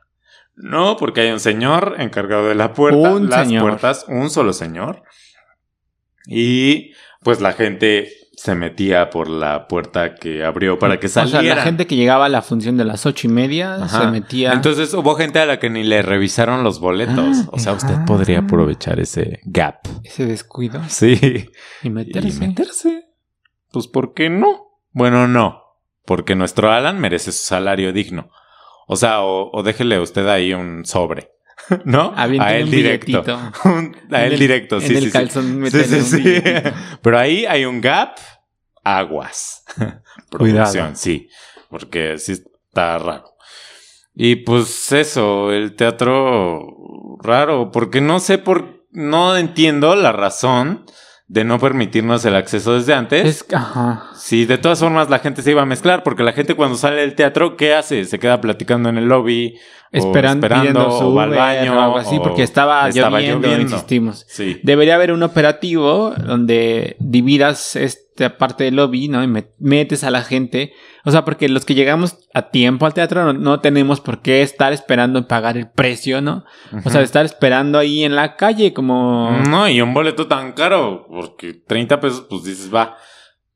[0.57, 3.63] No, porque hay un señor encargado de la puerta, Un las señor.
[3.63, 5.05] puertas, un solo señor.
[6.27, 6.93] Y
[7.23, 8.11] pues la gente
[8.43, 11.57] se metía por la puerta que abrió para que O sea, saliera.
[11.57, 14.01] la gente que llegaba a la función de las ocho y media Ajá.
[14.01, 14.55] se metía.
[14.55, 17.37] Entonces hubo gente a la que ni le revisaron los boletos.
[17.45, 18.05] Ah, o sea, usted ajá.
[18.07, 19.81] podría aprovechar ese gap.
[20.05, 20.81] ese descuido.
[20.89, 21.51] Sí.
[21.83, 22.29] Y meterse.
[22.45, 23.05] Y meterse.
[23.73, 24.79] Pues, ¿por qué no?
[24.93, 25.63] Bueno, no.
[26.07, 28.31] Porque nuestro Alan merece su salario digno.
[28.89, 31.29] O sea, o, o déjele usted ahí un sobre.
[31.85, 32.13] ¿No?
[32.17, 33.25] A él un directo.
[33.65, 35.13] Un- a él el- directo, sí, en el sí, sí.
[35.13, 36.43] calzón Sí, sí, sí.
[37.03, 38.17] Pero ahí hay un gap.
[38.83, 39.65] Aguas.
[40.31, 41.29] Producción, sí.
[41.69, 43.25] Porque sí está raro.
[44.15, 46.63] Y pues eso, el teatro
[47.23, 47.71] raro.
[47.71, 48.81] Porque no sé por.
[48.93, 50.85] No entiendo la razón
[51.29, 53.25] de no permitirnos el acceso desde antes.
[53.25, 54.11] Es, ajá.
[54.17, 57.03] Sí, de todas formas la gente se iba a mezclar porque la gente cuando sale
[57.03, 58.05] del teatro, ¿qué hace?
[58.05, 59.57] Se queda platicando en el lobby.
[59.93, 61.77] O Esperando, pidiendo su o al baño.
[61.77, 64.25] o algo así, o porque estaba, lloviendo, insistimos.
[64.29, 64.61] Sí.
[64.63, 69.23] Debería haber un operativo donde dividas esta parte del lobby, ¿no?
[69.25, 70.73] Y met- metes a la gente.
[71.05, 74.43] O sea, porque los que llegamos a tiempo al teatro no, no tenemos por qué
[74.43, 76.45] estar esperando en pagar el precio, ¿no?
[76.85, 79.31] O sea, estar esperando ahí en la calle como...
[79.49, 82.97] No, y un boleto tan caro, porque 30 pesos, pues dices, va.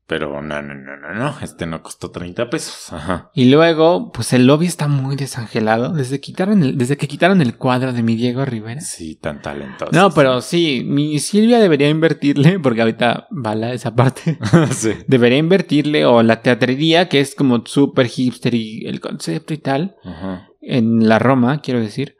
[0.07, 2.93] Pero no, no, no, no, no, este no costó 30 pesos.
[2.93, 3.31] Ajá.
[3.33, 5.93] Y luego, pues el lobby está muy desangelado.
[5.93, 8.81] Desde, quitaron el- desde que quitaron el cuadro de mi Diego Rivera.
[8.81, 9.91] Sí, tan talentoso.
[9.93, 14.37] No, pero sí, mi Silvia debería invertirle, porque ahorita bala esa parte.
[14.71, 14.91] sí.
[15.07, 19.95] Debería invertirle, o la teatrería, que es como súper hipster y el concepto y tal,
[20.03, 20.49] Ajá.
[20.61, 22.15] en la Roma, quiero decir.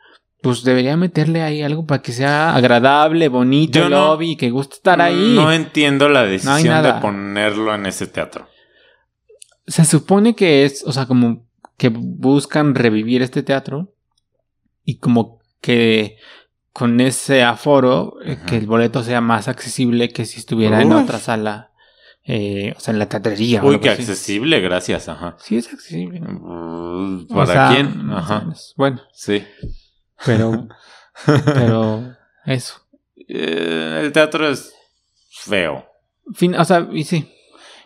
[0.45, 4.51] Pues debería meterle ahí algo para que sea agradable, bonito Yo el no- lobby, que
[4.51, 5.33] guste estar ahí.
[5.35, 8.47] No entiendo la decisión de ponerlo en ese teatro.
[9.65, 13.95] Se supone que es, o sea, como que buscan revivir este teatro
[14.83, 16.17] y como que
[16.71, 18.45] con ese aforo, eh, Ajá.
[18.45, 21.01] que el boleto sea más accesible que si estuviera en Uy.
[21.01, 21.71] otra sala,
[22.23, 23.63] eh, o sea, en la teatrería.
[23.63, 23.89] Uy, así.
[23.89, 25.09] accesible, gracias.
[25.09, 25.37] Ajá.
[25.39, 26.21] Sí, es accesible.
[26.21, 28.11] O ¿Para sea, quién?
[28.11, 28.45] Ajá.
[28.75, 29.43] Bueno, Sí.
[30.25, 30.67] Pero,
[31.25, 32.75] pero eso.
[33.27, 34.73] Eh, el teatro es
[35.29, 35.85] feo.
[36.33, 37.31] Fin, o sea, y sí.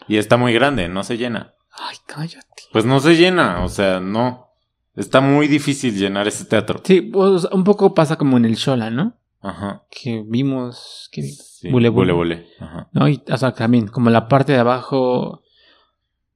[0.07, 1.53] Y está muy grande, no se llena.
[1.71, 2.63] Ay, cállate.
[2.71, 4.49] Pues no se llena, o sea, no.
[4.95, 6.81] Está muy difícil llenar ese teatro.
[6.83, 9.17] Sí, pues un poco pasa como en el Shola, ¿no?
[9.41, 9.83] Ajá.
[9.89, 11.09] Que vimos.
[11.11, 11.57] ¿qué vimos?
[11.59, 11.69] Sí.
[11.69, 12.11] Bule, bule.
[12.11, 12.47] bule, bule.
[12.59, 12.89] Ajá.
[12.91, 13.07] ¿no?
[13.07, 15.43] Y, o sea, también, como la parte de abajo,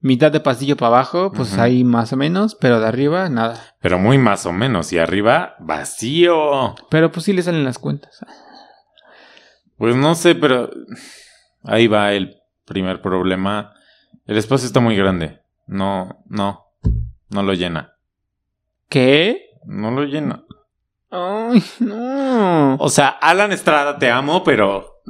[0.04, 3.60] mitad de pasillo para abajo, pues ahí más o menos, pero de arriba, nada.
[3.82, 4.92] Pero muy más o menos.
[4.94, 6.76] Y arriba, vacío.
[6.90, 8.24] Pero pues sí le salen las cuentas.
[9.78, 10.70] Pues no sé, pero
[11.64, 12.36] ahí va el
[12.66, 13.74] primer problema.
[14.26, 15.42] El espacio está muy grande.
[15.68, 16.66] No, no,
[17.30, 17.94] no lo llena.
[18.90, 19.52] ¿Qué?
[19.66, 20.44] No lo llena.
[21.10, 22.76] Ay, no.
[22.76, 25.02] O sea, Alan Estrada, te amo, pero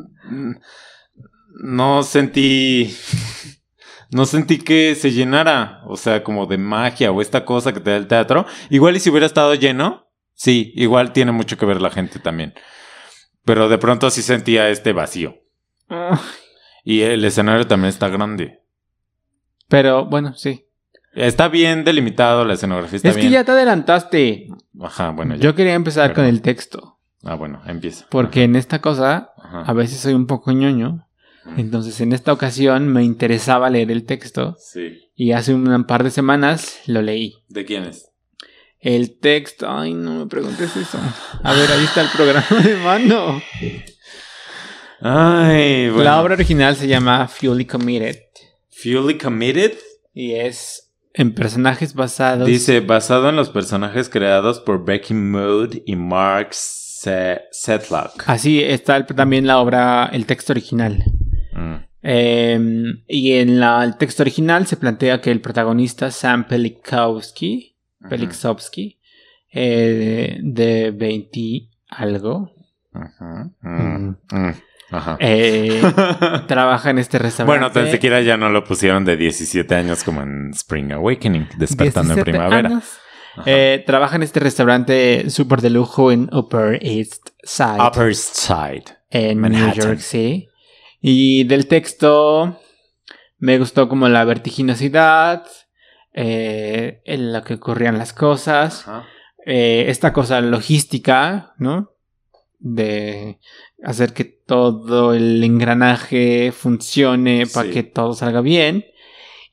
[1.64, 2.96] no sentí,
[4.14, 5.82] no sentí que se llenara.
[5.88, 8.46] O sea, como de magia o esta cosa que te da el teatro.
[8.70, 12.54] Igual y si hubiera estado lleno, sí, igual tiene mucho que ver la gente también.
[13.46, 15.36] Pero de pronto sí sentía este vacío.
[15.90, 16.18] Ay.
[16.86, 18.60] Y el escenario también está grande.
[19.68, 20.66] Pero bueno, sí.
[21.14, 23.28] Está bien delimitado, la escenografía está es bien.
[23.28, 24.48] que ya te adelantaste.
[24.82, 25.42] Ajá, bueno, ya.
[25.42, 26.26] Yo quería empezar Perdón.
[26.26, 27.00] con el texto.
[27.24, 28.06] Ah, bueno, empieza.
[28.10, 29.62] Porque en esta cosa, Ajá.
[29.62, 31.03] a veces soy un poco ñoño.
[31.58, 34.56] Entonces, en esta ocasión me interesaba leer el texto.
[34.60, 35.10] Sí.
[35.16, 37.36] Y hace un par de semanas lo leí.
[37.50, 38.10] ¿De quién es?
[38.80, 39.68] El texto.
[39.70, 40.98] Ay, no me preguntes eso.
[41.44, 43.42] A ver, ahí está el programa de mano.
[45.02, 46.04] Ay, bueno.
[46.04, 48.18] La obra original se llama Fully Committed.
[48.72, 49.74] Fully Committed.
[50.14, 52.48] Y es en personajes basados.
[52.48, 58.24] Dice, basado en los personajes creados por Becky Mood y Mark Se- Setlock.
[58.28, 61.04] Así está el- también la obra, el texto original.
[61.56, 61.76] Mm.
[62.06, 62.60] Eh,
[63.08, 67.76] y en la- el texto original se plantea que el protagonista, Sam Pelikowski,
[69.54, 72.52] eh, de 20 algo.
[73.62, 74.16] Mm.
[74.32, 74.52] Mm.
[74.92, 75.18] Ajá.
[75.20, 75.82] eh,
[76.48, 77.60] trabaja en este restaurante.
[77.60, 82.14] Bueno, tan siquiera ya no lo pusieron de 17 años como en Spring Awakening, despertando
[82.14, 82.82] en 17 primavera.
[83.48, 88.84] Eh, trabaja en este restaurante súper de lujo en Upper East Side, Upper East Side.
[89.10, 89.68] en Manhattan.
[89.78, 90.48] New York City.
[91.06, 92.58] Y del texto
[93.38, 95.46] me gustó como la vertiginosidad,
[96.14, 98.86] eh, en la que ocurrían las cosas,
[99.46, 101.92] eh, esta cosa logística, ¿no?
[102.58, 103.40] De
[103.84, 107.74] hacer que todo el engranaje funcione para Sí.
[107.74, 108.86] que todo salga bien.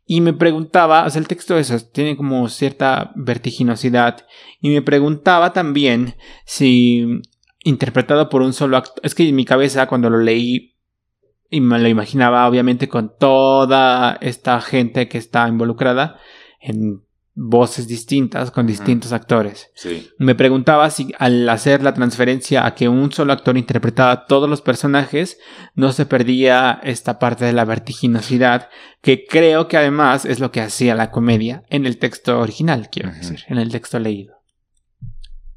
[0.07, 4.25] Y me preguntaba, o sea, el texto eso tiene como cierta vertiginosidad.
[4.61, 7.23] Y me preguntaba también si
[7.65, 9.01] interpretado por un solo actor.
[9.05, 10.77] Es que en mi cabeza, cuando lo leí,
[11.51, 16.17] y me lo imaginaba, obviamente, con toda esta gente que está involucrada
[16.61, 17.03] en
[17.35, 19.71] voces distintas, con distintos actores.
[19.75, 20.11] Sí.
[20.19, 24.63] Me preguntaba si al hacer la transferencia a que un solo actor interpretaba todos los
[24.63, 25.39] personajes,
[25.75, 28.69] no se perdía esta parte de la vertiginosidad,
[29.01, 33.11] que creo que además es lo que hacía la comedia en el texto original, quiero
[33.11, 34.35] decir, en el texto leído.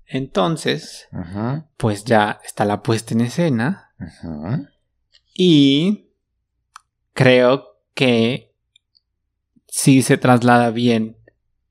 [0.05, 1.07] Entonces,
[1.77, 4.72] pues ya está la puesta en escena Ajá.
[5.33, 6.09] Y
[7.13, 8.53] creo que
[9.67, 11.17] sí se traslada bien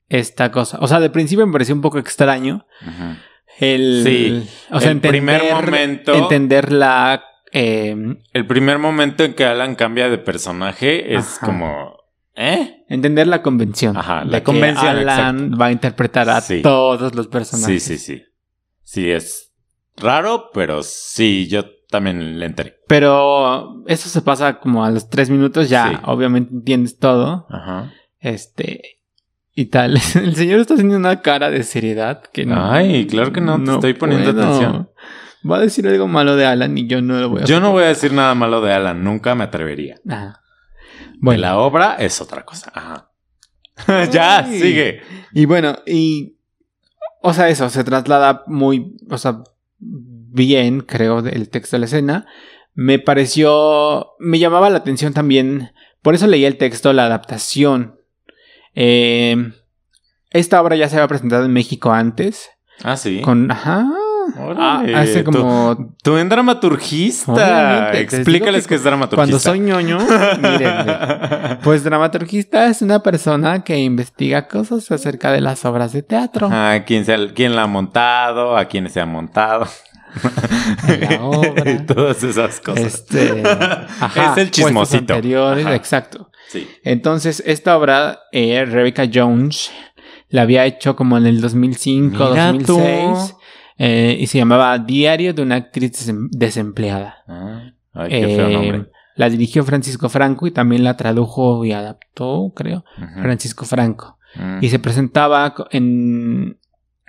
[0.09, 0.77] esta cosa.
[0.81, 3.17] O sea, de principio me pareció un poco extraño Ajá.
[3.59, 4.03] el...
[4.05, 7.23] Sí, o sea, el entender, primer momento- Entender la...
[7.51, 7.95] eh,
[8.33, 11.45] El primer momento en que Alan cambia de personaje es Ajá.
[11.45, 11.97] como...
[12.35, 12.83] ¿Eh?
[12.89, 13.95] entender la convención.
[13.95, 15.57] Ajá, la convención, Alan exacto.
[15.57, 16.61] va a interpretar a Sí.
[16.63, 17.83] todos los Sí, personajes.
[17.83, 18.23] sí, sí.
[18.83, 19.51] Sí, es
[19.97, 21.63] raro, pero sí, yo
[21.93, 22.79] también le entré.
[22.87, 25.97] Pero eso se pasa como a los tres minutos, ya Sí.
[26.05, 27.45] obviamente entiendes todo.
[27.49, 27.93] Ajá.
[28.19, 28.99] Este...
[29.55, 29.93] Y tal.
[30.15, 32.71] El señor está haciendo una cara de seriedad que no...
[32.71, 34.89] Ay, claro que no, te estoy poniendo atención.
[35.49, 37.71] Va a decir algo malo de Alan y yo no lo voy a Yo no
[37.71, 39.97] voy a decir nada malo de Alan, nunca me atrevería.
[40.09, 40.39] Ah.
[41.19, 42.71] Bueno, la obra es otra cosa.
[42.73, 43.11] Ajá.
[44.11, 45.01] ya, sigue.
[45.31, 46.37] y bueno, y.
[47.21, 48.97] O sea, eso se traslada muy.
[49.09, 49.43] O sea,
[50.33, 52.25] bien, creo, del texto de la escena.
[52.73, 54.07] Me pareció.
[54.19, 55.71] Me llamaba la atención también.
[56.01, 57.99] Por eso leí el texto, la adaptación.
[58.75, 59.51] Eh,
[60.31, 62.49] esta obra ya se había presentado en México antes.
[62.83, 63.21] Ah, sí.
[63.21, 63.49] Con.
[63.51, 63.85] Ajá.
[64.39, 65.95] Órale, Ah, hace tú- como.
[66.01, 67.33] Tú en dramaturgista.
[67.33, 69.15] Obviamente, Explícales que es dramaturgista.
[69.17, 70.97] Cuando soy ñoño, mírenme.
[71.63, 76.47] Pues dramaturgista es una persona que investiga cosas acerca de las obras de teatro.
[76.47, 78.57] Ajá, ¿quién, se- quién la ha montado?
[78.57, 79.67] ¿A quién se ha montado?
[80.99, 81.71] La obra.
[81.71, 82.85] y todas esas cosas.
[82.85, 85.13] Este, ajá, es el chismosito.
[85.13, 85.75] anteriores, Ajá.
[85.75, 86.29] exacto.
[86.49, 86.67] Sí.
[86.83, 89.71] Entonces, esta obra, eh, Rebecca Jones,
[90.29, 92.77] la había hecho como en el 2005, Mira tú.
[92.77, 93.35] 2006.
[93.79, 97.17] eh, y se llamaba Diario de una actriz desem- desempleada.
[97.27, 98.91] Ah, ay, qué feo Eh, nombre.
[99.15, 102.83] La dirigió Francisco Franco y también la tradujo y adaptó, creo.
[103.21, 104.17] Francisco Franco.
[104.35, 104.57] Mm.
[104.61, 106.57] Y se presentaba en,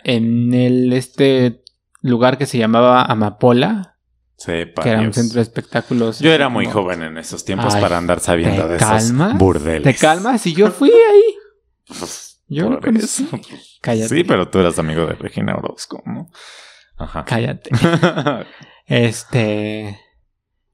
[0.04, 1.62] en el, este
[2.04, 3.96] lugar que se llamaba Amapola,
[4.36, 5.16] Sepa que era un Dios.
[5.16, 6.18] centro de espectáculos.
[6.20, 8.88] Yo era muy como- joven en esos tiempos Ay, para andar sabiendo ¿te de esos
[8.88, 9.38] calmas?
[9.38, 9.82] burdeles.
[9.82, 10.46] ¿Te calmas?
[10.46, 11.22] Y yo fui ahí.
[11.86, 13.24] Pues, Yo por con eso.
[13.80, 14.08] Cállate.
[14.14, 16.28] Sí, pero tú eras amigo de Regina Orozco, ¿no?
[16.98, 17.24] Ajá.
[17.24, 17.70] Cállate.
[18.86, 19.98] Este.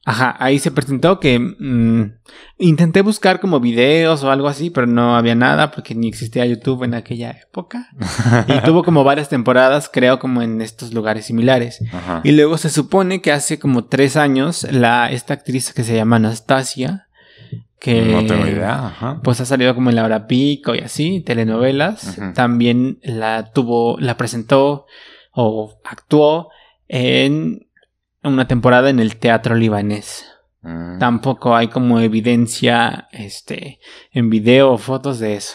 [0.07, 2.13] Ajá, ahí se presentó que mm,
[2.59, 6.85] intenté buscar como videos o algo así, pero no había nada porque ni existía YouTube
[6.85, 7.91] en aquella época.
[8.49, 11.81] Y tuvo como varias temporadas, creo, como en estos lugares similares.
[11.93, 12.23] Ajá.
[12.25, 16.17] Y luego se supone que hace como tres años, la, esta actriz que se llama
[16.17, 17.07] Anastasia,
[17.79, 18.87] que No tengo idea.
[18.87, 19.21] Ajá.
[19.23, 22.19] pues ha salido como en la hora pico y así, telenovelas.
[22.35, 24.87] También la tuvo, la presentó
[25.33, 26.49] o actuó
[26.89, 27.67] en
[28.23, 30.27] una temporada en el teatro libanés.
[30.63, 30.99] Mm.
[30.99, 33.81] Tampoco hay como evidencia este,
[34.13, 35.55] en video o fotos de eso.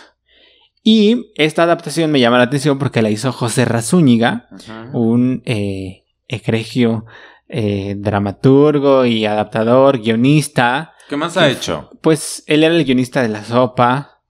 [0.83, 4.47] Y esta adaptación me llama la atención porque la hizo José Razúñiga,
[4.93, 7.05] un eh, egregio
[7.47, 10.93] eh, dramaturgo y adaptador, guionista.
[11.09, 11.89] ¿Qué más ha hecho?
[12.01, 14.21] Pues él era el guionista de La Sopa.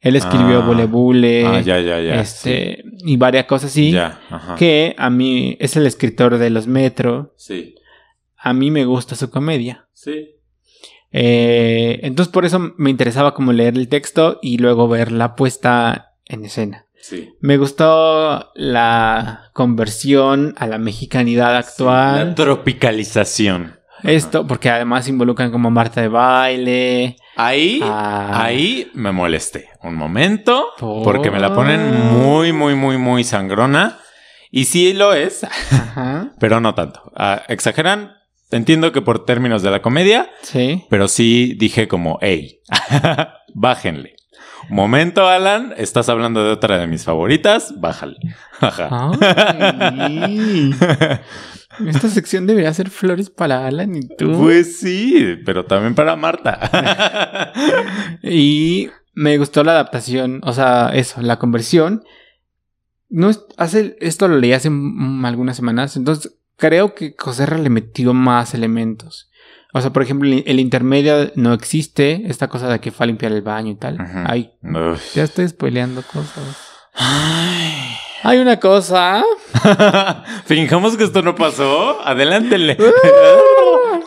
[0.00, 0.66] Él escribió Ah.
[0.66, 1.46] Bule Bule.
[1.46, 2.20] ah, ya, ya, ya.
[2.20, 3.86] este, y varias cosas sí.
[3.88, 3.92] así.
[3.92, 4.54] Ya, ajá.
[4.56, 7.32] Que a mí es el escritor de Los Metro.
[7.36, 7.74] Sí,
[8.44, 9.86] A mí me gusta su comedia.
[9.92, 10.30] sí.
[11.16, 16.14] Eh, entonces por eso me interesaba como leer el texto y luego ver la puesta
[16.24, 16.86] en escena.
[17.00, 17.30] Sí.
[17.40, 22.30] Me gustó la conversión a la mexicanidad actual.
[22.30, 23.78] La tropicalización.
[24.02, 27.16] Esto, porque además involucran como Marta de baile.
[27.36, 29.68] Ahí, a- ahí me molesté.
[29.84, 30.66] Un momento.
[30.78, 31.04] ¿Por?
[31.04, 33.98] Porque me la ponen muy, muy, muy, muy sangrona.
[34.50, 36.32] Y sí lo es, Ajá.
[36.40, 37.12] pero no tanto.
[37.14, 38.14] Ah, exageran.
[38.54, 40.84] Entiendo que por términos de la comedia, Sí.
[40.90, 42.60] pero sí dije como, hey,
[43.54, 44.14] bájenle.
[44.70, 48.16] Momento, Alan, estás hablando de otra de mis favoritas, bájale.
[51.86, 54.32] Esta sección debería ser flores para Alan y tú.
[54.38, 57.52] Pues sí, pero también para Marta.
[58.22, 62.02] Y me gustó la adaptación, o sea, eso, la conversión.
[63.08, 64.68] No es- hace esto lo leí hace
[65.24, 69.30] algunas semanas, entonces creo que Joserra le metió más elementos.
[69.72, 73.32] O sea, por ejemplo, el, intermedio no existe, esta cosa de que fue a limpiar
[73.32, 73.98] el baño y tal.
[74.26, 75.14] Ay, Uf.
[75.14, 76.70] ya estoy spoileando cosas.
[76.94, 77.96] Ay.
[78.22, 79.22] Hay una cosa.
[80.46, 82.00] Fingamos que esto no pasó.
[82.06, 82.76] Adelántele.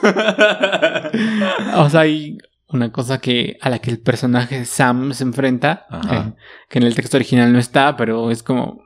[1.75, 2.37] O sea, hay
[2.67, 6.33] una cosa que a la que el personaje Sam se enfrenta, eh,
[6.69, 8.81] que en el texto original no está, pero es como,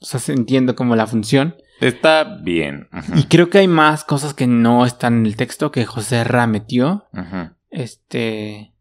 [0.00, 1.56] o sea, se entiende como la función.
[1.82, 2.88] Está bien.
[3.16, 6.46] Y creo que hay más cosas que no están en el texto que José Ra
[6.46, 7.06] metió.
[7.70, 8.72] Este,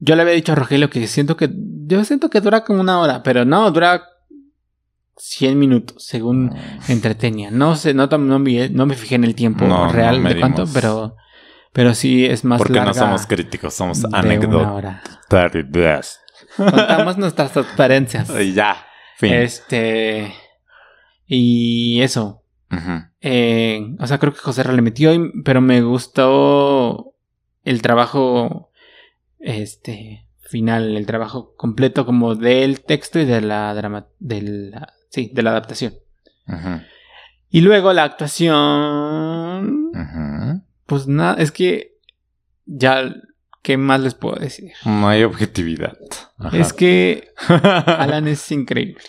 [0.00, 2.98] yo le había dicho a Rogelio que siento que, yo siento que dura como una
[2.98, 4.02] hora, pero no, dura
[5.16, 6.56] 100 minutos, según
[6.88, 7.50] entretenía.
[7.52, 10.40] No sé, no, no, me, no me fijé en el tiempo No, no real de
[10.40, 11.16] cuánto, pero,
[11.72, 15.20] pero sí es más Porque larga no somos críticos, somos anécdotas.
[16.56, 18.28] Contamos nuestras experiencias.
[18.40, 18.86] Y ya.
[19.18, 19.34] Fin.
[19.34, 20.34] Este.
[21.26, 22.39] Y eso.
[23.20, 25.10] Eh, o sea, creo que José Ra le metió,
[25.44, 27.14] pero me gustó
[27.64, 28.70] el trabajo.
[29.38, 30.26] Este.
[30.40, 34.08] Final, el trabajo completo como del texto y de la drama.
[34.18, 35.94] De la, sí, de la adaptación.
[37.50, 39.90] Y luego la actuación.
[40.86, 41.98] Pues nada, es que.
[42.66, 43.14] Ya.
[43.62, 44.72] ¿Qué más les puedo decir?
[44.86, 45.98] No hay objetividad.
[46.38, 46.56] Ajá.
[46.56, 49.04] Es que Alan es increíble.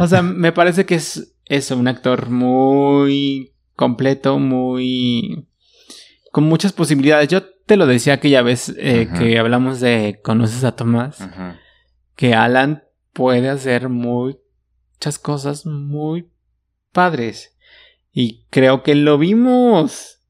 [0.00, 5.46] O sea, me parece que es eso, un actor muy completo, muy...
[6.32, 7.28] con muchas posibilidades.
[7.28, 11.18] Yo te lo decía aquella vez eh, que hablamos de Conoces a Tomás,
[12.16, 16.30] que Alan puede hacer muchas cosas muy
[16.92, 17.56] padres.
[18.12, 20.22] Y creo que lo vimos.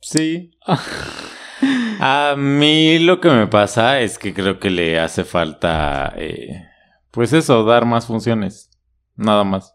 [0.00, 0.52] Sí.
[2.00, 6.66] A mí lo que me pasa es que creo que le hace falta, eh,
[7.10, 8.70] pues eso, dar más funciones.
[9.16, 9.72] Nada más.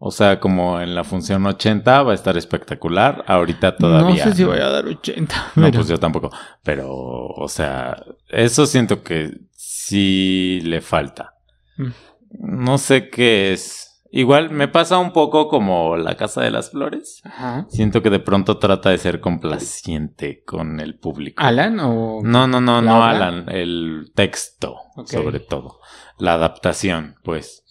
[0.00, 3.24] O sea, como en la función 80 va a estar espectacular.
[3.26, 4.24] Ahorita todavía.
[4.26, 5.34] No sé si voy a dar 80.
[5.56, 6.30] No, pero- pues yo tampoco.
[6.62, 11.34] Pero, o sea, eso siento que sí le falta.
[11.76, 11.88] Mm.
[12.64, 13.86] No sé qué es.
[14.10, 17.20] Igual me pasa un poco como la Casa de las Flores.
[17.24, 17.66] Ajá.
[17.68, 21.42] Siento que de pronto trata de ser complaciente con el público.
[21.42, 22.20] ¿Alan o...?
[22.22, 23.04] No, no, no, ¿La no?
[23.04, 23.46] Alan.
[23.48, 25.80] El texto, sobre todo.
[26.18, 27.64] La adaptación, pues.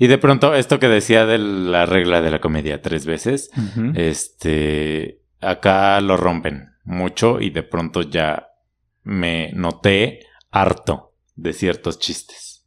[0.00, 3.50] Y de pronto, esto que decía de la regla de la comedia tres veces,
[3.94, 8.48] este, acá lo rompen mucho y de pronto ya
[9.02, 10.20] me noté
[10.50, 12.66] harto de ciertos chistes,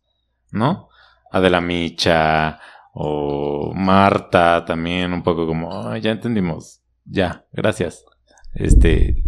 [0.52, 0.90] ¿no?
[1.32, 2.60] Adela Micha
[2.94, 8.06] o Marta también un poco como, "Ay, ya entendimos, ya, gracias.
[8.54, 9.24] Este,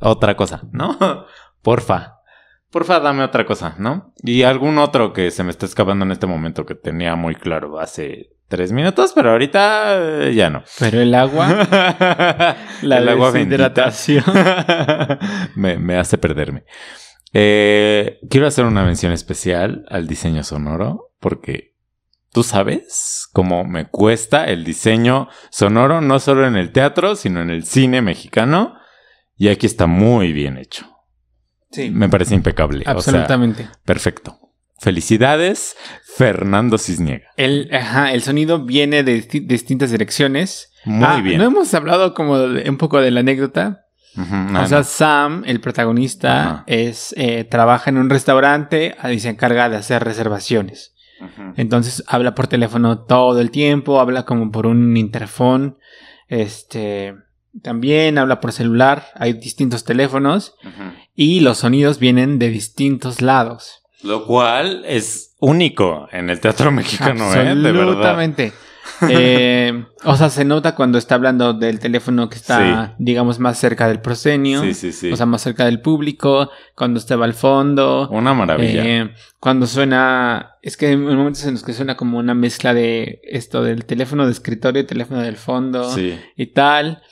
[0.00, 0.98] otra cosa, ¿no?
[1.62, 2.17] Porfa,
[2.70, 4.12] porfa, dame otra cosa, ¿no?
[4.22, 7.78] Y algún otro que se me está escapando en este momento que tenía muy claro
[7.78, 10.64] hace tres minutos, pero ahorita eh, ya no.
[10.78, 11.48] Pero el agua,
[12.82, 14.24] la El agua deshidratación.
[15.54, 16.64] me, me hace perderme.
[17.32, 21.74] Eh, quiero hacer una mención especial al diseño sonoro porque
[22.32, 27.50] tú sabes cómo me cuesta el diseño sonoro no solo en el teatro, sino en
[27.50, 28.74] el cine mexicano.
[29.36, 30.97] Y aquí está muy bien hecho.
[31.70, 32.80] Sí, Me parece impecable.
[32.80, 33.68] O sea, absolutamente.
[33.84, 34.38] perfecto.
[34.80, 35.76] Felicidades,
[36.16, 37.26] Fernando Cisniega.
[37.36, 40.72] El, ajá, el sonido viene de disti- distintas direcciones.
[40.84, 41.38] Muy Ah, bien.
[41.38, 43.82] No hemos hablado como de- un poco de la anécdota.
[44.16, 44.84] Ah, o sea, no.
[44.84, 50.94] Sam, el protagonista, es eh, trabaja en un restaurante y se encarga de hacer reservaciones.
[51.56, 55.76] Entonces habla por teléfono todo el tiempo, habla como por un interfón.
[56.28, 57.14] Este
[57.62, 59.06] también habla por celular.
[59.14, 60.54] Hay distintos teléfonos
[61.14, 63.82] y los sonidos vienen de distintos lados.
[64.02, 67.54] Lo cual es único en el teatro mexicano, ¿eh?
[67.54, 67.68] De.
[67.68, 68.52] Absolutamente.
[69.10, 72.94] Eh, o sea, se nota cuando está hablando del teléfono que está, Sí.
[72.98, 74.62] digamos, más cerca del proscenio.
[74.62, 75.12] Sí, sí, sí.
[75.12, 78.08] O sea, más cerca del público, cuando estaba al fondo.
[78.10, 78.84] Una maravilla.
[78.84, 83.20] Eh, cuando suena, es que hay momentos en los que suena como una mezcla de
[83.24, 86.18] esto del teléfono de escritorio y teléfono del fondo sí.
[86.36, 87.02] y tal.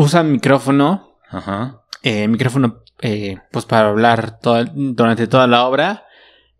[0.00, 1.82] Usan micrófono, Ajá.
[2.02, 6.04] eh, micrófono eh, pues para hablar toda- durante toda la obra,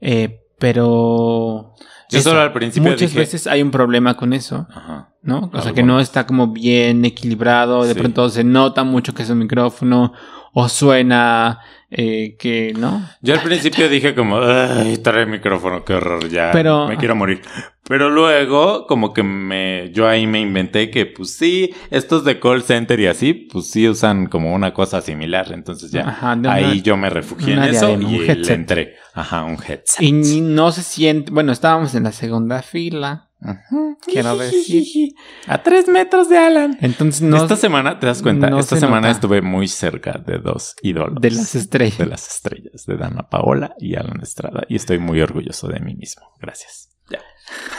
[0.00, 1.74] eh, pero
[2.10, 5.10] Yo eso, solo al principio muchas dije- veces hay un problema con eso, Ajá.
[5.22, 5.50] ¿no?
[5.54, 7.98] O sea, que no está como bien equilibrado, de Sí.
[7.98, 10.12] pronto se nota mucho que es un micrófono
[10.52, 11.60] o suena
[11.92, 13.02] eh, que, ¿no?
[13.20, 17.42] Yo al principio dije como, ay, trae micrófono, qué horror, ya Pero- me quiero morir.
[17.90, 22.62] Pero luego, como que me, yo ahí me inventé que, pues sí, estos de call
[22.62, 25.50] center y así, pues sí usan como una cosa similar.
[25.52, 28.94] Entonces ya, Ajá, ahí yo me refugié en eso diadema, y le entré.
[29.12, 30.00] Ajá, un headset.
[30.00, 33.98] Y no se siente, bueno, estábamos en la segunda fila, Ujú.
[34.06, 35.14] quiero decir.
[35.48, 36.78] A tres metros de Alan.
[36.80, 38.50] Entonces no Esta semana, ¿te das cuenta?
[38.50, 39.10] no Esta se semana nota.
[39.10, 41.20] estuve muy cerca de dos ídolos.
[41.20, 41.98] de las estrellas.
[41.98, 44.62] de las estrellas, de Dana Paola y Alan Estrada.
[44.68, 46.22] Y estoy muy orgulloso de mí mismo.
[46.40, 46.89] Gracias.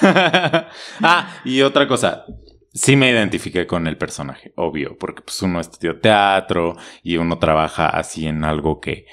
[1.01, 2.26] Ah, y otra cosa.
[2.74, 7.88] Sí me identifiqué con el personaje, obvio, porque pues uno estudió teatro y uno trabaja
[7.88, 9.05] así en algo que,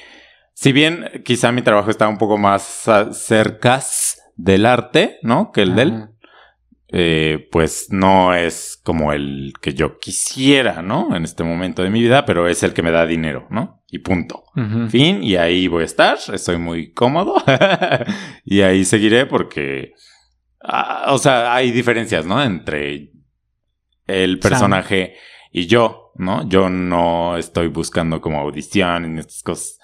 [0.54, 3.80] si bien quizá mi trabajo está un poco más cerca
[4.36, 5.50] del arte, ¿no?
[5.50, 6.11] Que el de él, Ajá.
[6.92, 11.16] eh, pues no es como el que yo quisiera, ¿no?
[11.16, 13.82] En este momento de mi vida, pero es el que me da dinero, ¿no?
[13.90, 14.44] Y punto.
[14.88, 17.42] Fin, y ahí voy a estar, estoy muy cómodo
[18.44, 19.94] y ahí seguiré porque,
[20.62, 22.42] ah, o sea, hay diferencias, ¿no?
[22.42, 23.12] Entre
[24.06, 25.14] el personaje
[25.52, 26.48] y yo, ¿no?
[26.48, 29.78] Yo no estoy buscando como audición en estas cosas.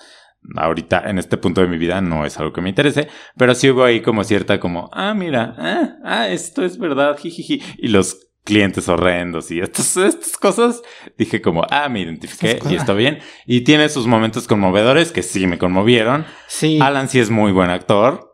[0.57, 3.71] Ahorita, en este punto de mi vida, no es algo que me interese, pero sí
[3.71, 7.63] hubo ahí como cierta como, ah, mira, ah, ah, esto es verdad, jijiji.
[7.79, 10.83] Y los clientes horrendos y estas, estas cosas,
[11.17, 13.21] dije como, ah, me identifiqué y está bien.
[13.47, 16.27] Y tiene sus momentos conmovedores que sí me conmovieron.
[16.47, 16.79] Sí.
[16.81, 18.34] Alan sí es muy buen actor.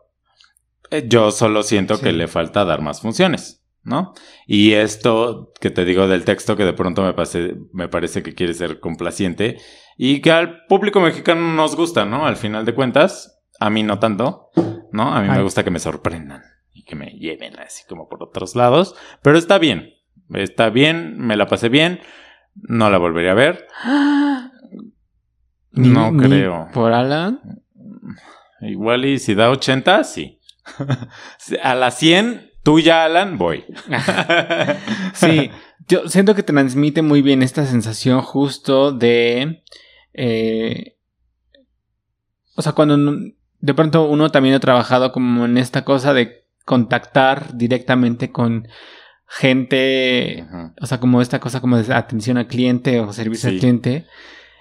[1.07, 2.03] Yo solo siento Sí.
[2.03, 4.13] que le falta dar más funciones, ¿no?
[4.45, 8.33] Y esto que te digo del texto que de pronto me, pase- me parece que
[8.35, 9.57] quiere ser complaciente
[9.97, 12.25] y que al público mexicano nos gusta, ¿no?
[12.25, 14.49] Al final de cuentas, a mí no tanto,
[14.91, 15.13] ¿no?
[15.13, 16.41] A mí me gusta que me sorprendan
[16.73, 19.93] y que me lleven así como por otros lados, pero está bien,
[20.33, 21.99] está bien, me la pasé bien,
[22.55, 23.67] no la volvería a ver.
[25.73, 26.67] No ni creo.
[26.73, 27.39] Por Alan.
[28.59, 30.40] Igual y si da 80, sí.
[31.63, 33.65] A las 100, tuya, Alan, voy.
[35.13, 35.51] Sí.
[35.87, 39.63] Yo siento que transmite muy bien esta sensación justo de.
[40.13, 40.95] eh,
[42.55, 42.97] o sea, cuando
[43.59, 48.67] de pronto uno también ha trabajado como en esta cosa de contactar directamente con
[49.27, 50.45] gente.
[50.81, 53.55] O sea, como esta cosa como de atención al cliente o servicio Sí.
[53.55, 54.05] al cliente.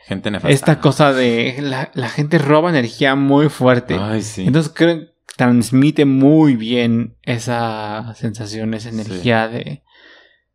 [0.06, 0.52] Gente nefasta.
[0.52, 3.96] Esta cosa de la, la gente roba energía muy fuerte.
[4.00, 4.44] Ay, sí.
[4.46, 5.09] Entonces creo que
[5.40, 9.82] transmite muy bien esa sensación, esa energía de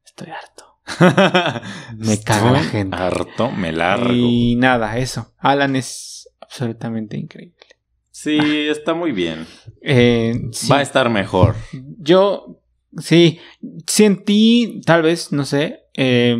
[0.05, 0.79] estoy harto.
[1.97, 2.95] Me caga la gente.
[2.95, 4.13] Harto, me largo.
[4.13, 5.33] Y nada, eso.
[5.39, 7.65] Alan es absolutamente increíble.
[8.11, 8.37] Sí,
[8.69, 9.47] está muy bien.
[9.81, 11.55] Eh, sí, Va a estar mejor.
[11.97, 12.61] Yo,
[12.99, 13.39] sí,
[13.87, 16.37] sentí, tal vez, no sé, eh,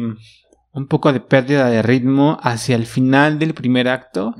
[0.76, 4.36] un poco de pérdida de ritmo hacia el final del primer acto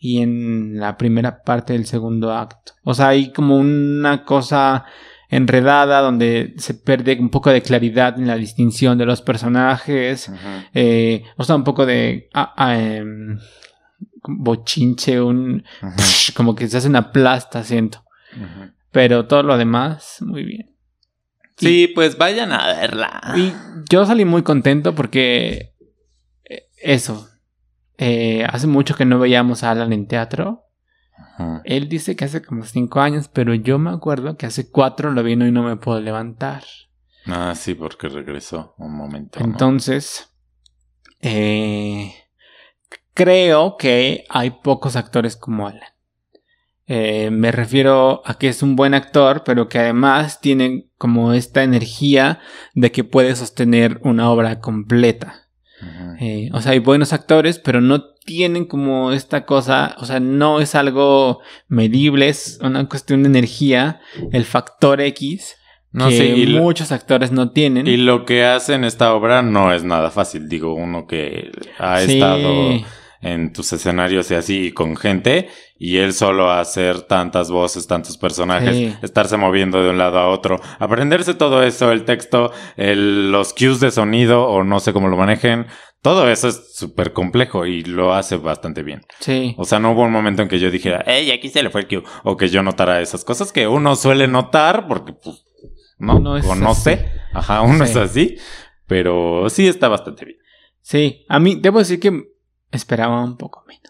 [0.00, 2.72] y en la primera parte del segundo acto.
[2.82, 4.84] O sea, hay como una cosa
[5.28, 10.28] enredada donde se pierde un poco de claridad en la distinción de los personajes.
[10.74, 13.38] Eh, o sea, un poco de ah, ah, em,
[14.24, 15.62] bochinche, un
[16.34, 18.02] como que se hace una plasta, siento.
[18.90, 20.72] Pero todo lo demás, muy bien.
[21.56, 23.34] Sí, pues vayan a verla.
[23.36, 23.52] Y
[23.88, 25.75] yo salí muy contento porque
[26.76, 27.28] eso.
[27.98, 30.62] eh, hace mucho que no veíamos a Alan en teatro.
[31.64, 35.22] Él dice que hace como cinco años, pero yo me acuerdo que hace cuatro lo
[35.22, 36.62] vino y no me puedo levantar.
[37.26, 39.40] Ah, sí, porque regresó un momento.
[39.40, 39.46] ¿no?
[39.46, 40.30] Entonces,
[41.20, 42.14] eh,
[43.14, 45.88] creo que hay pocos actores como Alan.
[46.86, 51.64] Eh, me refiero a que es un buen actor, pero que además tiene como esta
[51.64, 52.38] energía
[52.74, 55.45] de que puede sostener una obra completa.
[56.20, 60.60] Eh, o sea, hay buenos actores, pero no tienen como esta cosa, o sea, no
[60.60, 64.00] es algo medible, es una cuestión de energía,
[64.32, 65.54] el factor X,
[65.92, 67.86] No que y, lo- muchos actores no tienen.
[67.86, 70.48] y lo que hace en esta obra no es nada fácil.
[70.48, 72.14] Digo, uno que ha Sí.
[72.14, 72.80] estado
[73.20, 75.48] en tus escenarios y así con gente
[75.78, 78.94] y él solo hacer tantas voces, tantos personajes, Sí.
[79.02, 83.80] estarse moviendo de un lado a otro, aprenderse todo eso, el texto, el- los cues
[83.80, 85.66] de sonido o no sé cómo lo manejen,
[86.02, 89.00] todo eso es súper complejo y lo hace bastante bien.
[89.20, 89.54] Sí.
[89.58, 91.82] O sea, no hubo un momento en que yo dijera, hey, aquí se le fue
[91.82, 95.42] el cue, o que yo notara esas cosas que uno suele notar porque, pues,
[95.98, 96.90] no, Uno es así.
[97.34, 97.90] ajá, uno Sí.
[97.90, 98.36] es así,
[98.86, 100.38] pero sí está bastante bien.
[100.80, 102.22] Sí, a mí debo decir que
[102.72, 103.82] esperaba un poco menos.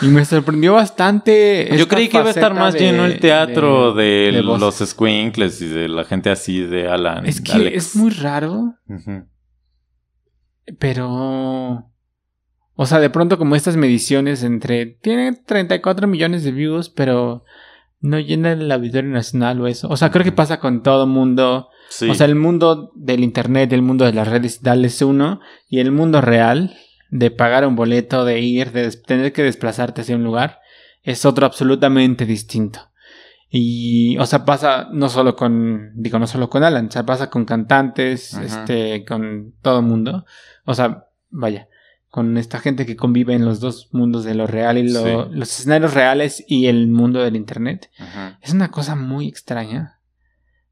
[0.00, 1.68] Y me sorprendió bastante.
[1.76, 4.60] Yo creí que iba a estar más de- lleno el teatro de, de voz.
[4.60, 7.26] los squinkles y de la gente así de Alan.
[7.26, 7.76] Es que Alex.
[7.76, 9.26] es muy raro, Ujú.
[10.78, 11.84] pero.
[12.80, 14.86] O sea, de pronto, como estas mediciones entre.
[14.86, 17.44] Tiene 34 millones de views, pero
[18.00, 19.88] no llena el auditorio nacional o eso.
[19.88, 21.68] O sea, creo que pasa con todo mundo.
[21.88, 22.08] Sí.
[22.08, 25.80] O sea, el mundo del internet, el mundo de las redes digitales es uno, y
[25.80, 26.76] el mundo real
[27.10, 30.60] de pagar un boleto, de ir, de tener que desplazarte hacia un lugar,
[31.02, 32.80] es otro absolutamente distinto.
[33.50, 37.30] Y, o sea, pasa no solo con, digo, no solo con Alan, o sea, pasa
[37.30, 38.44] con cantantes, Ajá.
[38.44, 40.26] este, con todo mundo.
[40.66, 41.68] O sea, vaya,
[42.18, 45.34] con esta gente que convive en los dos mundos de lo real y lo- Sí.
[45.36, 47.90] los escenarios reales y el mundo del internet.
[48.42, 50.00] Es una cosa muy extraña,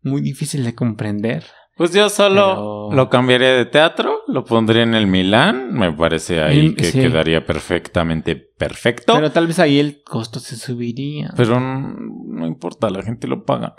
[0.02, 1.44] muy difícil de comprender.
[1.77, 6.40] Pues yo solo Pero- lo cambiaría de teatro, lo pondría en el Milán, me parece
[6.40, 7.01] ahí Mm, que sí.
[7.01, 9.12] quedaría perfectamente perfecto.
[9.15, 11.35] Pero tal vez ahí el costo se subiría.
[11.36, 13.74] Pero no, no importa, la gente lo paga.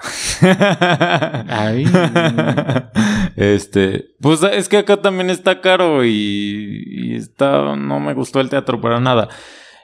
[1.50, 1.86] Ay.
[3.36, 8.50] este, pues es que acá también está caro y, y está, no me gustó el
[8.50, 9.30] teatro para nada.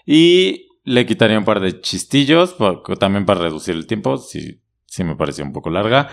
[0.06, 2.56] Y le quitaría un par de chistillos,
[3.00, 6.10] también para reducir el tiempo, sí, sí me pareció un poco larga.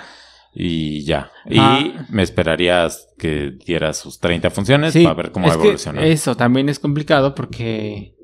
[0.52, 1.30] Y ya.
[1.46, 2.06] Y Ah.
[2.10, 6.04] me esperarías que diera sus 30 funciones Sí, para ver cómo evoluciona.
[6.04, 8.14] Eso también es complicado porque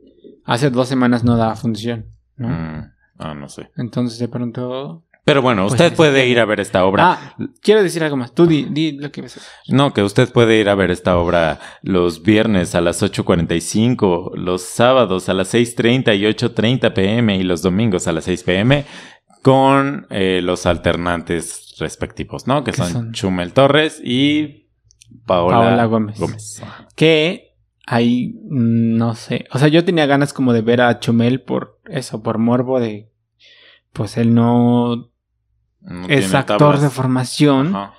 [0.45, 2.49] hace dos semanas no daba función, ¿no?
[2.49, 3.71] Mm, ah, no sé.
[3.77, 5.03] Entonces de pronto...
[5.25, 7.03] Pero bueno, Pues usted puede ir a ver esta obra.
[7.13, 8.33] Ah, quiero decir algo más.
[8.33, 9.41] Tú di, di lo que ves.
[9.67, 14.63] No, que usted puede ir a ver esta obra los viernes a las 8.45, los
[14.63, 18.85] sábados a las 6.30 y 8.30 pm y los domingos a las 6 pm
[19.43, 22.65] con eh, los alternantes respectivos, ¿no?
[22.65, 23.13] Que ¿Qué son, son?
[23.13, 24.69] Chumel Torres y
[25.27, 26.19] Paola, Paola Gómez.
[26.19, 26.63] Gómez.
[26.95, 27.55] Que
[27.87, 29.47] ahí, mm, no sé.
[29.53, 33.11] O sea, yo tenía ganas como de ver a Chumel por eso, por morbo de...
[33.93, 35.11] Pues él no
[35.81, 36.83] No es actor tablas.
[36.83, 37.75] de formación.
[37.75, 37.95] Ajá.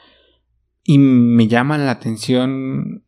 [0.83, 3.03] Y me llama la atención.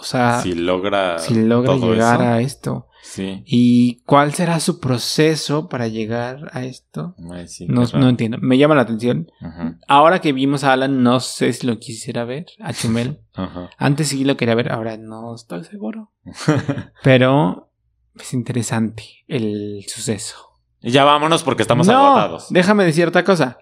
[0.00, 2.30] O sea, Si logra, si logra todo llegar eso.
[2.30, 2.86] a esto.
[3.02, 3.42] Sí.
[3.46, 7.14] ¿Y cuál será su proceso para llegar a esto?
[7.32, 8.36] Ay, sí, No, entiendo.
[8.40, 9.30] Me llama la atención.
[9.40, 13.20] Ajá, Ahora que vimos a Alan, no sé si lo quisiera ver, a Chumel.
[13.34, 13.70] ajá.
[13.78, 16.12] Antes sí lo quería ver, ahora no estoy seguro.
[17.02, 17.70] Pero
[18.18, 20.36] es interesante el suceso.
[20.82, 22.46] y ya vámonos porque estamos no, agotados.
[22.50, 23.58] déjame decir otra cosa.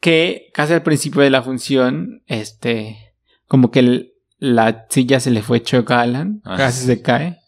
[0.00, 3.14] Que casi al principio de la función, este,
[3.46, 4.11] como que el-
[4.44, 6.56] la silla se le fue choca a Alan, Ah.
[6.56, 7.38] casi se cae.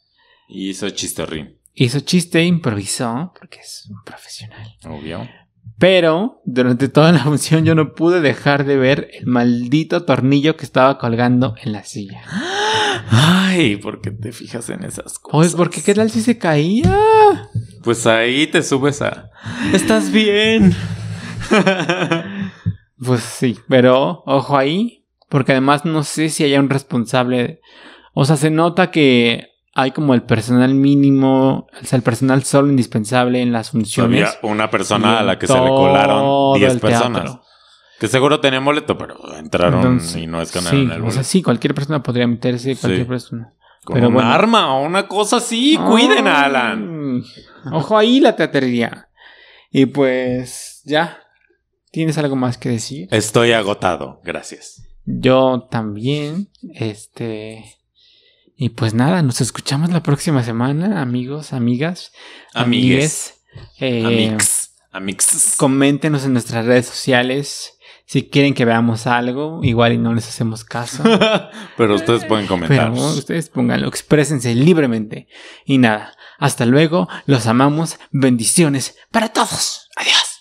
[0.49, 4.69] Y hizo chistorrín, Hizo chiste, improvisó, porque es un profesional.
[4.89, 5.29] obvio.
[5.77, 10.65] Pero durante toda la función yo no pude dejar de ver el maldito tornillo que
[10.65, 12.23] estaba colgando en la silla.
[13.11, 15.33] Ay, ¿por qué te fijas en esas cosas?
[15.33, 16.97] Pues porque qué tal si se caía.
[17.83, 19.31] Pues ahí te subes a.
[19.73, 20.73] ¿Estás bien?
[23.05, 25.04] Pues sí, pero ojo ahí.
[25.29, 27.61] Porque además no sé si haya un responsable.
[28.13, 32.69] O sea, se nota que hay como el personal mínimo, o sea, el personal solo
[32.69, 34.29] indispensable en las funciones.
[34.37, 37.23] Había una persona a la que se le colaron todo 10 el personas.
[37.25, 37.43] teatro.
[37.99, 41.11] Que seguro tenían boleto, pero entraron Entonces, y no escanearon sí, el o boleto.
[41.15, 43.09] sea, sí, cualquier persona podría meterse, cualquier Sí.
[43.09, 43.53] persona.
[43.85, 44.31] Con pero un bueno.
[44.31, 45.77] arma o una cosa así.
[45.77, 47.23] Cuiden a Alan.
[47.73, 49.09] Ojo ahí la teatería.
[49.71, 51.19] Y pues ya.
[51.91, 53.09] ¿Tienes algo más que decir?
[53.11, 54.21] Estoy agotado.
[54.25, 54.83] Gracias.
[55.05, 56.49] Yo también.
[56.75, 57.65] Este.
[58.57, 62.13] Y pues nada, nos escuchamos la próxima semana, amigos, amigas,
[62.55, 63.35] Amigues.
[63.79, 64.71] Eh, Amix.
[64.93, 65.55] Amix.
[65.57, 67.75] Coméntenos en nuestras redes sociales
[68.07, 71.03] si quieren que veamos algo, igual y no les hacemos caso.
[71.77, 72.93] pero ustedes pueden comentar.
[72.93, 75.27] Pero ustedes pónganlo, exprésense libremente.
[75.65, 79.89] Y nada, hasta luego, los amamos, bendiciones para todos.
[79.97, 80.34] Adiós.